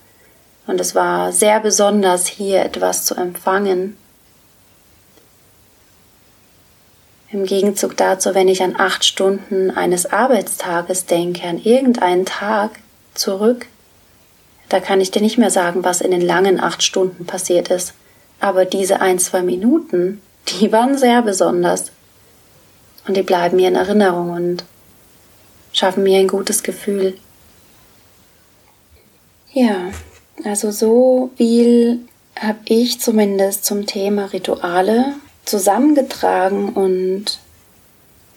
Und 0.67 0.79
es 0.79 0.93
war 0.93 1.31
sehr 1.31 1.59
besonders, 1.59 2.27
hier 2.27 2.61
etwas 2.61 3.03
zu 3.05 3.15
empfangen. 3.15 3.97
Im 7.31 7.45
Gegenzug 7.45 7.97
dazu, 7.97 8.35
wenn 8.35 8.47
ich 8.47 8.61
an 8.61 8.75
acht 8.77 9.03
Stunden 9.03 9.71
eines 9.71 10.05
Arbeitstages 10.05 11.07
denke, 11.07 11.47
an 11.47 11.57
irgendeinen 11.57 12.27
Tag 12.27 12.77
zurück, 13.15 13.65
da 14.67 14.79
kann 14.79 15.01
ich 15.01 15.09
dir 15.09 15.23
nicht 15.23 15.39
mehr 15.39 15.49
sagen, 15.49 15.83
was 15.83 16.01
in 16.01 16.11
den 16.11 16.21
langen 16.21 16.59
acht 16.59 16.83
Stunden 16.83 17.25
passiert 17.25 17.71
ist. 17.71 17.95
Aber 18.39 18.65
diese 18.65 19.01
ein, 19.01 19.17
zwei 19.17 19.41
Minuten, 19.41 20.21
die 20.51 20.71
waren 20.71 20.97
sehr 20.97 21.21
besonders. 21.21 21.91
Und 23.07 23.17
die 23.17 23.23
bleiben 23.23 23.57
mir 23.57 23.67
in 23.67 23.75
Erinnerung 23.75 24.31
und 24.31 24.63
schaffen 25.73 26.03
mir 26.03 26.19
ein 26.19 26.27
gutes 26.27 26.63
Gefühl. 26.63 27.17
Ja, 29.51 29.91
also 30.43 30.71
so 30.71 31.31
viel 31.37 32.01
habe 32.39 32.59
ich 32.65 33.01
zumindest 33.01 33.65
zum 33.65 33.85
Thema 33.85 34.25
Rituale 34.25 35.15
zusammengetragen 35.45 36.69
und 36.69 37.39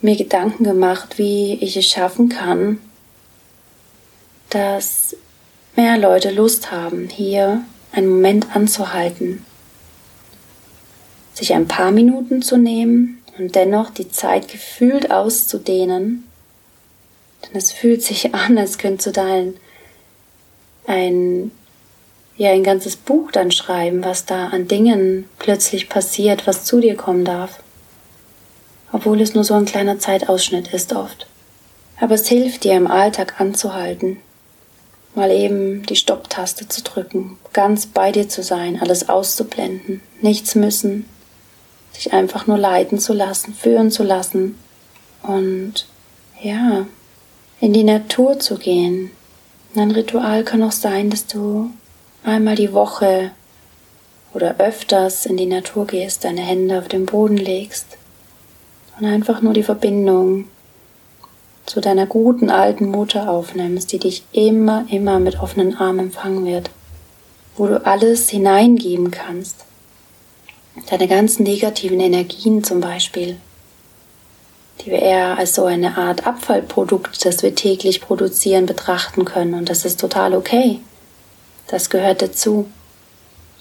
mir 0.01 0.17
Gedanken 0.17 0.65
gemacht, 0.65 1.19
wie 1.19 1.55
ich 1.55 1.77
es 1.77 1.87
schaffen 1.87 2.29
kann, 2.29 2.79
dass 4.51 5.17
mehr 5.77 5.99
Leute 5.99 6.31
Lust 6.31 6.73
haben, 6.73 7.09
hier 7.09 7.63
einen 7.93 8.09
Moment 8.09 8.57
anzuhalten, 8.57 9.45
sich 11.35 11.55
ein 11.55 11.69
paar 11.69 11.91
Minuten 11.91 12.43
zu 12.43 12.57
nehmen 12.57 13.23
und 13.39 13.55
dennoch 13.55 13.91
die 13.91 14.11
Zeit 14.11 14.49
gefühlt 14.49 15.11
auszudehnen, 15.11 16.25
denn 17.43 17.57
es 17.57 17.73
fühlt 17.73 18.03
sich 18.03 18.35
an, 18.35 18.59
als 18.59 18.79
könntest 18.79 19.07
du 19.07 19.11
dein 19.13 19.55
ein 20.87 21.53
ja 22.37 22.51
ein 22.51 22.65
ganzes 22.65 22.97
Buch 22.97 23.31
dann 23.31 23.51
schreiben, 23.51 24.05
was 24.05 24.25
da 24.25 24.49
an 24.49 24.67
Dingen 24.67 25.29
plötzlich 25.39 25.89
passiert, 25.89 26.47
was 26.47 26.65
zu 26.65 26.81
dir 26.81 26.97
kommen 26.97 27.25
darf. 27.25 27.61
Obwohl 28.91 29.21
es 29.21 29.35
nur 29.35 29.45
so 29.45 29.55
ein 29.55 29.65
kleiner 29.65 29.99
Zeitausschnitt 29.99 30.73
ist 30.73 30.93
oft. 30.93 31.27
Aber 32.01 32.15
es 32.15 32.29
hilft 32.29 32.65
dir 32.65 32.75
im 32.75 32.89
Alltag 32.89 33.41
anzuhalten, 33.41 34.19
mal 35.15 35.31
eben 35.31 35.85
die 35.87 35.97
Stopptaste 35.97 36.69
zu 36.69 36.83
drücken, 36.83 37.39
ganz 37.53 37.87
bei 37.87 38.13
dir 38.13 38.29
zu 38.29 38.43
sein, 38.43 38.81
alles 38.81 39.09
auszublenden, 39.09 40.01
nichts 40.21 40.55
müssen, 40.55 41.07
sich 41.93 42.13
einfach 42.13 42.47
nur 42.47 42.59
leiten 42.59 42.99
zu 42.99 43.13
lassen, 43.13 43.55
führen 43.55 43.91
zu 43.91 44.03
lassen 44.03 44.59
und 45.23 45.87
ja, 46.41 46.87
in 47.61 47.73
die 47.73 47.85
Natur 47.85 48.39
zu 48.39 48.57
gehen. 48.57 49.11
ein 49.77 49.91
Ritual 49.91 50.45
kann 50.45 50.63
auch 50.63 50.73
sein, 50.73 51.11
dass 51.11 51.27
du 51.27 51.71
einmal 52.25 52.57
die 52.57 52.73
Woche 52.73 53.31
oder 54.35 54.57
öfters 54.59 55.27
in 55.27 55.37
die 55.37 55.47
Natur 55.47 55.87
gehst, 55.87 56.25
deine 56.25 56.41
Hände 56.41 56.79
auf 56.79 56.89
den 56.89 57.07
Boden 57.07 57.37
legst 57.37 57.87
und 58.99 59.07
einfach 59.07 59.43
nur 59.43 59.53
die 59.53 59.63
Verbindung 59.63 60.47
zu 61.67 61.81
deiner 61.81 62.07
guten 62.07 62.51
alten 62.51 62.87
Mutter 62.87 63.31
aufnimmst, 63.31 63.93
die 63.93 63.99
dich 63.99 64.25
immer, 64.33 64.85
immer 64.91 65.21
mit 65.21 65.41
offenen 65.41 65.77
Armen 65.77 66.07
empfangen 66.07 66.45
wird, 66.45 66.71
wo 67.57 67.67
du 67.67 67.85
alles 67.87 68.29
hineingeben 68.29 69.11
kannst. 69.11 69.65
Deine 70.89 71.07
ganzen 71.07 71.43
negativen 71.43 72.01
Energien 72.01 72.65
zum 72.65 72.81
Beispiel, 72.81 73.37
die 74.81 74.91
wir 74.91 75.01
eher 75.01 75.39
als 75.39 75.55
so 75.55 75.67
eine 75.67 75.99
Art 75.99 76.27
Abfallprodukt, 76.27 77.25
das 77.25 77.43
wir 77.43 77.55
täglich 77.55 78.01
produzieren, 78.01 78.67
betrachten 78.67 79.25
können. 79.25 79.55
Und 79.55 79.69
das 79.69 79.85
ist 79.85 80.01
total 80.01 80.35
okay. 80.35 80.81
Das 81.69 81.91
gehört 81.91 82.23
dazu. 82.23 82.71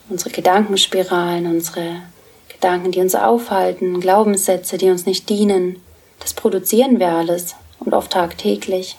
Unsere 0.10 0.30
Gedankenspiralen, 0.32 1.48
unsere 1.48 2.02
Gedanken, 2.50 2.92
die 2.92 3.00
uns 3.00 3.16
aufhalten, 3.16 4.00
Glaubenssätze, 4.00 4.78
die 4.78 4.90
uns 4.90 5.06
nicht 5.06 5.30
dienen, 5.30 5.82
das 6.20 6.34
produzieren 6.34 7.00
wir 7.00 7.10
alles 7.10 7.56
und 7.80 7.94
oft 7.94 8.12
tagtäglich. 8.12 8.98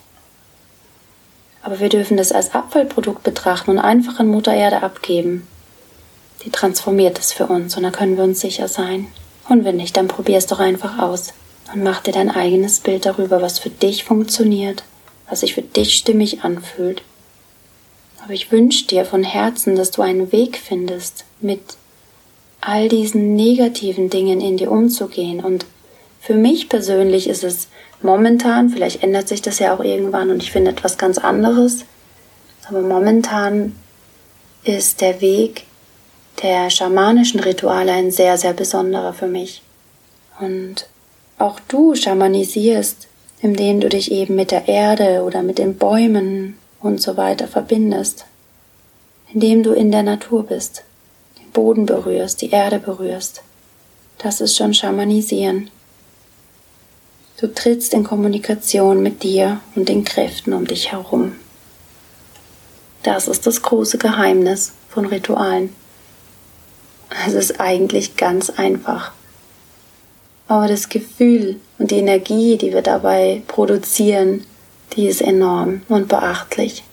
Aber 1.62 1.78
wir 1.78 1.88
dürfen 1.88 2.16
das 2.16 2.32
als 2.32 2.54
Abfallprodukt 2.54 3.22
betrachten 3.22 3.70
und 3.70 3.78
einfach 3.78 4.18
an 4.18 4.26
Mutter 4.26 4.52
Erde 4.52 4.82
abgeben. 4.82 5.46
Die 6.44 6.50
transformiert 6.50 7.18
es 7.18 7.32
für 7.32 7.46
uns 7.46 7.76
und 7.76 7.82
da 7.82 7.90
können 7.90 8.16
wir 8.16 8.24
uns 8.24 8.40
sicher 8.40 8.68
sein. 8.68 9.06
Und 9.48 9.64
wenn 9.64 9.76
nicht, 9.76 9.96
dann 9.96 10.08
probier 10.08 10.38
es 10.38 10.46
doch 10.46 10.60
einfach 10.60 10.98
aus 10.98 11.32
und 11.72 11.82
mach 11.82 12.00
dir 12.00 12.12
dein 12.12 12.30
eigenes 12.30 12.80
Bild 12.80 13.06
darüber, 13.06 13.42
was 13.42 13.58
für 13.58 13.70
dich 13.70 14.04
funktioniert, 14.04 14.84
was 15.28 15.40
sich 15.40 15.54
für 15.54 15.62
dich 15.62 15.94
stimmig 15.94 16.44
anfühlt 16.44 17.02
aber 18.24 18.34
ich 18.34 18.52
wünsche 18.52 18.86
dir 18.86 19.04
von 19.04 19.24
Herzen, 19.24 19.74
dass 19.74 19.90
du 19.90 20.02
einen 20.02 20.30
Weg 20.30 20.56
findest, 20.56 21.24
mit 21.40 21.60
all 22.60 22.88
diesen 22.88 23.34
negativen 23.34 24.10
Dingen 24.10 24.40
in 24.40 24.56
dir 24.56 24.70
umzugehen. 24.70 25.40
Und 25.40 25.66
für 26.20 26.34
mich 26.34 26.68
persönlich 26.68 27.28
ist 27.28 27.42
es 27.42 27.66
momentan, 28.00 28.70
vielleicht 28.70 29.02
ändert 29.02 29.26
sich 29.26 29.42
das 29.42 29.58
ja 29.58 29.74
auch 29.74 29.82
irgendwann 29.82 30.30
und 30.30 30.42
ich 30.42 30.52
finde 30.52 30.70
etwas 30.70 30.98
ganz 30.98 31.18
anderes, 31.18 31.84
aber 32.68 32.80
momentan 32.80 33.74
ist 34.62 35.00
der 35.00 35.20
Weg 35.20 35.64
der 36.42 36.70
schamanischen 36.70 37.40
Rituale 37.40 37.92
ein 37.92 38.10
sehr, 38.10 38.36
sehr 38.36 38.52
besonderer 38.52 39.12
für 39.12 39.28
mich. 39.28 39.62
Und 40.40 40.86
auch 41.38 41.60
du 41.68 41.94
schamanisierst, 41.94 43.08
indem 43.40 43.80
du 43.80 43.88
dich 43.88 44.10
eben 44.12 44.34
mit 44.34 44.50
der 44.50 44.68
Erde 44.68 45.22
oder 45.22 45.42
mit 45.42 45.58
den 45.58 45.76
Bäumen 45.76 46.58
und 46.80 47.00
so 47.00 47.16
weiter 47.16 47.48
verbindest, 47.48 48.24
indem 49.32 49.62
du 49.62 49.72
in 49.72 49.90
der 49.90 50.02
Natur 50.02 50.44
bist, 50.44 50.84
den 51.38 51.50
Boden 51.50 51.86
berührst, 51.86 52.42
die 52.42 52.50
Erde 52.50 52.78
berührst. 52.78 53.42
Das 54.18 54.40
ist 54.40 54.56
schon 54.56 54.74
Schamanisieren. 54.74 55.70
Du 57.38 57.52
trittst 57.52 57.92
in 57.92 58.04
Kommunikation 58.04 59.02
mit 59.02 59.24
dir 59.24 59.60
und 59.74 59.88
den 59.88 60.04
Kräften 60.04 60.52
um 60.52 60.66
dich 60.66 60.92
herum. 60.92 61.32
Das 63.02 63.26
ist 63.26 63.48
das 63.48 63.62
große 63.62 63.98
Geheimnis 63.98 64.74
von 64.88 65.06
Ritualen. 65.06 65.74
Es 67.26 67.34
ist 67.34 67.60
eigentlich 67.60 68.16
ganz 68.16 68.50
einfach. 68.50 69.12
Aber 70.48 70.68
das 70.68 70.88
Gefühl 70.88 71.60
und 71.78 71.90
die 71.90 71.98
Energie, 71.98 72.56
die 72.56 72.72
wir 72.72 72.82
dabei 72.82 73.42
produzieren, 73.46 74.44
die 74.94 75.06
ist 75.06 75.22
enorm 75.22 75.82
und 75.88 76.08
beachtlich. 76.08 76.84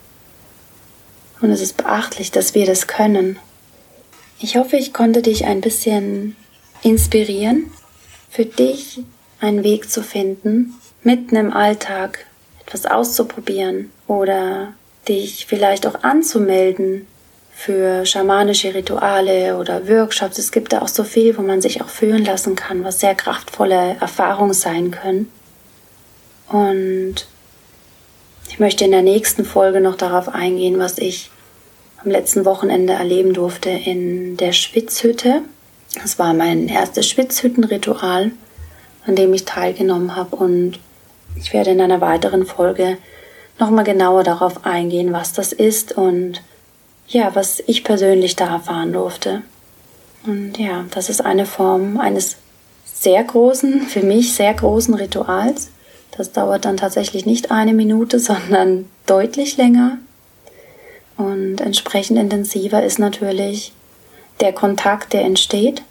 Und 1.41 1.51
es 1.51 1.61
ist 1.61 1.77
beachtlich, 1.77 2.31
dass 2.31 2.53
wir 2.55 2.65
das 2.65 2.87
können. 2.87 3.37
Ich 4.39 4.55
hoffe, 4.55 4.77
ich 4.77 4.93
konnte 4.93 5.21
dich 5.21 5.45
ein 5.45 5.61
bisschen 5.61 6.35
inspirieren, 6.81 7.71
für 8.29 8.45
dich 8.45 9.01
einen 9.39 9.63
Weg 9.63 9.89
zu 9.89 10.03
finden, 10.03 10.73
mitten 11.03 11.35
im 11.35 11.53
Alltag 11.53 12.25
etwas 12.65 12.85
auszuprobieren 12.85 13.91
oder 14.07 14.73
dich 15.07 15.45
vielleicht 15.47 15.87
auch 15.87 16.03
anzumelden 16.03 17.07
für 17.59 18.05
schamanische 18.05 18.73
Rituale 18.73 19.57
oder 19.57 19.85
Workshops. 19.89 20.37
Es 20.37 20.53
gibt 20.53 20.71
da 20.71 20.81
auch 20.81 20.87
so 20.87 21.03
viel, 21.03 21.37
wo 21.37 21.41
man 21.41 21.59
sich 21.59 21.81
auch 21.81 21.89
führen 21.89 22.23
lassen 22.23 22.55
kann, 22.55 22.85
was 22.85 23.01
sehr 23.01 23.15
kraftvolle 23.15 23.97
Erfahrungen 23.99 24.53
sein 24.53 24.91
können. 24.91 25.29
Und 26.47 27.15
ich 28.47 28.59
möchte 28.59 28.85
in 28.85 28.91
der 28.91 29.01
nächsten 29.01 29.43
Folge 29.43 29.81
noch 29.81 29.97
darauf 29.97 30.29
eingehen, 30.29 30.79
was 30.79 30.99
ich 30.99 31.31
am 32.01 32.09
letzten 32.09 32.45
Wochenende 32.45 32.93
erleben 32.93 33.33
durfte 33.33 33.69
in 33.69 34.37
der 34.37 34.53
Schwitzhütte. 34.53 35.41
Das 36.01 36.17
war 36.17 36.33
mein 36.33 36.69
erstes 36.69 37.09
Schwitzhüttenritual, 37.09 38.31
an 39.05 39.15
dem 39.17 39.33
ich 39.33 39.43
teilgenommen 39.43 40.15
habe 40.15 40.37
und 40.37 40.79
ich 41.35 41.51
werde 41.51 41.71
in 41.71 41.81
einer 41.81 41.99
weiteren 41.99 42.45
Folge 42.45 42.97
nochmal 43.59 43.83
genauer 43.83 44.23
darauf 44.23 44.65
eingehen, 44.65 45.11
was 45.11 45.33
das 45.33 45.51
ist 45.51 45.91
und 45.91 46.41
ja, 47.09 47.35
was 47.35 47.61
ich 47.65 47.83
persönlich 47.83 48.35
da 48.35 48.53
erfahren 48.53 48.93
durfte. 48.93 49.41
Und 50.25 50.57
ja, 50.57 50.85
das 50.91 51.09
ist 51.09 51.21
eine 51.21 51.45
Form 51.45 51.99
eines 51.99 52.37
sehr 52.85 53.23
großen, 53.23 53.81
für 53.83 54.01
mich 54.01 54.33
sehr 54.33 54.53
großen 54.53 54.93
Rituals. 54.93 55.71
Das 56.11 56.31
dauert 56.31 56.65
dann 56.65 56.77
tatsächlich 56.77 57.25
nicht 57.25 57.51
eine 57.51 57.73
Minute, 57.73 58.19
sondern 58.19 58.89
deutlich 59.05 59.57
länger. 59.57 59.97
Und 61.17 61.59
entsprechend 61.59 62.17
intensiver 62.17 62.83
ist 62.83 62.99
natürlich 62.99 63.73
der 64.39 64.53
Kontakt, 64.53 65.11
der 65.11 65.23
entsteht 65.23 65.81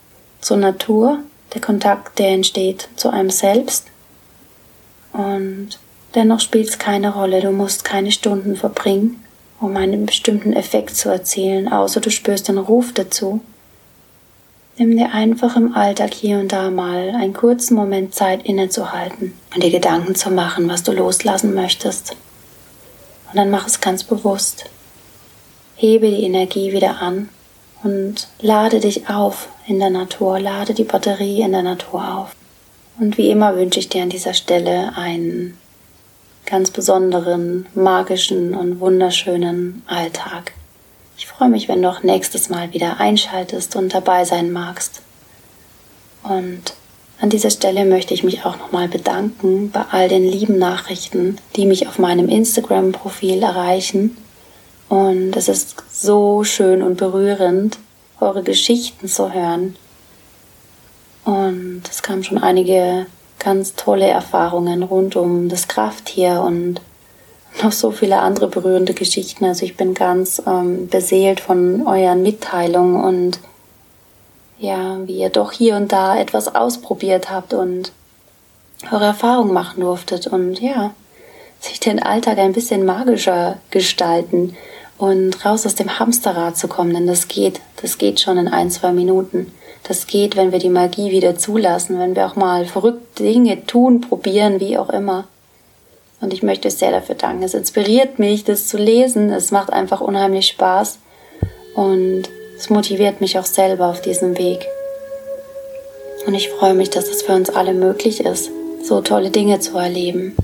zur 0.40 0.56
Natur, 0.56 1.18
der 1.52 1.60
Kontakt, 1.60 2.18
der 2.18 2.28
entsteht 2.28 2.88
zu 2.96 3.10
einem 3.10 3.30
selbst. 3.30 3.86
Und 5.12 5.78
dennoch 6.14 6.40
spielt 6.40 6.68
es 6.68 6.78
keine 6.78 7.12
Rolle, 7.12 7.40
du 7.40 7.50
musst 7.50 7.84
keine 7.84 8.12
Stunden 8.12 8.56
verbringen, 8.56 9.22
um 9.60 9.76
einen 9.76 10.06
bestimmten 10.06 10.52
Effekt 10.52 10.96
zu 10.96 11.08
erzielen, 11.08 11.68
außer 11.68 12.00
du 12.00 12.10
spürst 12.10 12.48
den 12.48 12.58
Ruf 12.58 12.92
dazu. 12.92 13.40
Nimm 14.76 14.96
dir 14.96 15.12
einfach 15.12 15.56
im 15.56 15.74
Alltag 15.74 16.14
hier 16.14 16.38
und 16.38 16.52
da 16.52 16.70
mal 16.70 17.10
einen 17.16 17.32
kurzen 17.32 17.74
Moment 17.74 18.14
Zeit 18.14 18.44
innezuhalten 18.44 19.34
und 19.52 19.62
dir 19.62 19.70
Gedanken 19.70 20.14
zu 20.14 20.30
machen, 20.30 20.68
was 20.68 20.84
du 20.84 20.92
loslassen 20.92 21.52
möchtest. 21.52 22.12
Und 23.30 23.36
dann 23.36 23.50
mach 23.50 23.66
es 23.66 23.80
ganz 23.80 24.04
bewusst. 24.04 24.66
Hebe 25.74 26.08
die 26.08 26.22
Energie 26.22 26.72
wieder 26.72 27.02
an 27.02 27.28
und 27.82 28.28
lade 28.40 28.78
dich 28.78 29.08
auf 29.08 29.48
in 29.66 29.80
der 29.80 29.90
Natur, 29.90 30.38
lade 30.38 30.74
die 30.74 30.84
Batterie 30.84 31.42
in 31.42 31.52
der 31.52 31.62
Natur 31.62 32.16
auf. 32.16 32.36
Und 33.00 33.18
wie 33.18 33.30
immer 33.30 33.56
wünsche 33.56 33.80
ich 33.80 33.88
dir 33.88 34.02
an 34.02 34.10
dieser 34.10 34.34
Stelle 34.34 34.92
einen 34.96 35.58
ganz 36.48 36.70
besonderen, 36.70 37.66
magischen 37.74 38.54
und 38.54 38.80
wunderschönen 38.80 39.82
Alltag. 39.86 40.52
Ich 41.18 41.26
freue 41.26 41.50
mich, 41.50 41.68
wenn 41.68 41.82
du 41.82 41.90
auch 41.90 42.02
nächstes 42.02 42.48
Mal 42.48 42.72
wieder 42.72 43.00
einschaltest 43.00 43.76
und 43.76 43.92
dabei 43.92 44.24
sein 44.24 44.50
magst. 44.50 45.02
Und 46.22 46.74
an 47.20 47.28
dieser 47.28 47.50
Stelle 47.50 47.84
möchte 47.84 48.14
ich 48.14 48.24
mich 48.24 48.46
auch 48.46 48.56
nochmal 48.56 48.88
bedanken 48.88 49.70
bei 49.70 49.82
all 49.90 50.08
den 50.08 50.24
lieben 50.24 50.58
Nachrichten, 50.58 51.36
die 51.54 51.66
mich 51.66 51.86
auf 51.86 51.98
meinem 51.98 52.30
Instagram-Profil 52.30 53.42
erreichen. 53.42 54.16
Und 54.88 55.36
es 55.36 55.48
ist 55.48 55.76
so 55.92 56.44
schön 56.44 56.82
und 56.82 56.96
berührend, 56.96 57.78
eure 58.20 58.42
Geschichten 58.42 59.06
zu 59.06 59.34
hören. 59.34 59.76
Und 61.26 61.82
es 61.90 62.02
kamen 62.02 62.24
schon 62.24 62.38
einige 62.38 63.06
ganz 63.38 63.74
tolle 63.74 64.06
Erfahrungen 64.06 64.82
rund 64.82 65.16
um 65.16 65.48
das 65.48 65.68
Krafttier 65.68 66.42
und 66.44 66.80
noch 67.62 67.72
so 67.72 67.90
viele 67.90 68.18
andere 68.20 68.48
berührende 68.48 68.94
Geschichten. 68.94 69.44
Also 69.44 69.64
ich 69.64 69.76
bin 69.76 69.94
ganz 69.94 70.42
ähm, 70.46 70.88
beseelt 70.88 71.40
von 71.40 71.86
euren 71.86 72.22
Mitteilungen 72.22 73.02
und 73.02 73.40
ja, 74.58 74.98
wie 75.06 75.18
ihr 75.18 75.30
doch 75.30 75.52
hier 75.52 75.76
und 75.76 75.92
da 75.92 76.18
etwas 76.18 76.54
ausprobiert 76.54 77.30
habt 77.30 77.54
und 77.54 77.92
eure 78.90 79.06
Erfahrungen 79.06 79.52
machen 79.52 79.80
durftet 79.80 80.26
und 80.26 80.60
ja, 80.60 80.92
sich 81.60 81.80
den 81.80 82.02
Alltag 82.02 82.38
ein 82.38 82.52
bisschen 82.52 82.84
magischer 82.84 83.58
gestalten 83.70 84.56
und 84.98 85.44
raus 85.44 85.64
aus 85.64 85.74
dem 85.74 85.98
Hamsterrad 85.98 86.56
zu 86.56 86.68
kommen, 86.68 86.92
denn 86.92 87.06
das 87.06 87.28
geht, 87.28 87.60
das 87.80 87.98
geht 87.98 88.20
schon 88.20 88.38
in 88.38 88.48
ein, 88.48 88.70
zwei 88.70 88.92
Minuten. 88.92 89.52
Das 89.84 90.06
geht, 90.06 90.36
wenn 90.36 90.52
wir 90.52 90.58
die 90.58 90.68
Magie 90.68 91.10
wieder 91.10 91.36
zulassen, 91.36 91.98
wenn 91.98 92.14
wir 92.14 92.26
auch 92.26 92.36
mal 92.36 92.66
verrückte 92.66 93.22
Dinge 93.22 93.64
tun, 93.66 94.00
probieren, 94.00 94.60
wie 94.60 94.76
auch 94.76 94.90
immer. 94.90 95.26
Und 96.20 96.32
ich 96.32 96.42
möchte 96.42 96.70
sehr 96.70 96.90
dafür 96.90 97.14
danken. 97.14 97.42
Es 97.42 97.54
inspiriert 97.54 98.18
mich, 98.18 98.44
das 98.44 98.66
zu 98.66 98.76
lesen. 98.76 99.30
Es 99.30 99.50
macht 99.50 99.72
einfach 99.72 100.00
unheimlich 100.00 100.48
Spaß. 100.48 100.98
Und 101.74 102.24
es 102.56 102.70
motiviert 102.70 103.20
mich 103.20 103.38
auch 103.38 103.44
selber 103.44 103.86
auf 103.86 104.02
diesem 104.02 104.36
Weg. 104.36 104.66
Und 106.26 106.34
ich 106.34 106.48
freue 106.50 106.74
mich, 106.74 106.90
dass 106.90 107.08
es 107.08 107.22
für 107.22 107.32
uns 107.32 107.50
alle 107.50 107.72
möglich 107.72 108.20
ist, 108.20 108.50
so 108.82 109.00
tolle 109.00 109.30
Dinge 109.30 109.60
zu 109.60 109.78
erleben. 109.78 110.36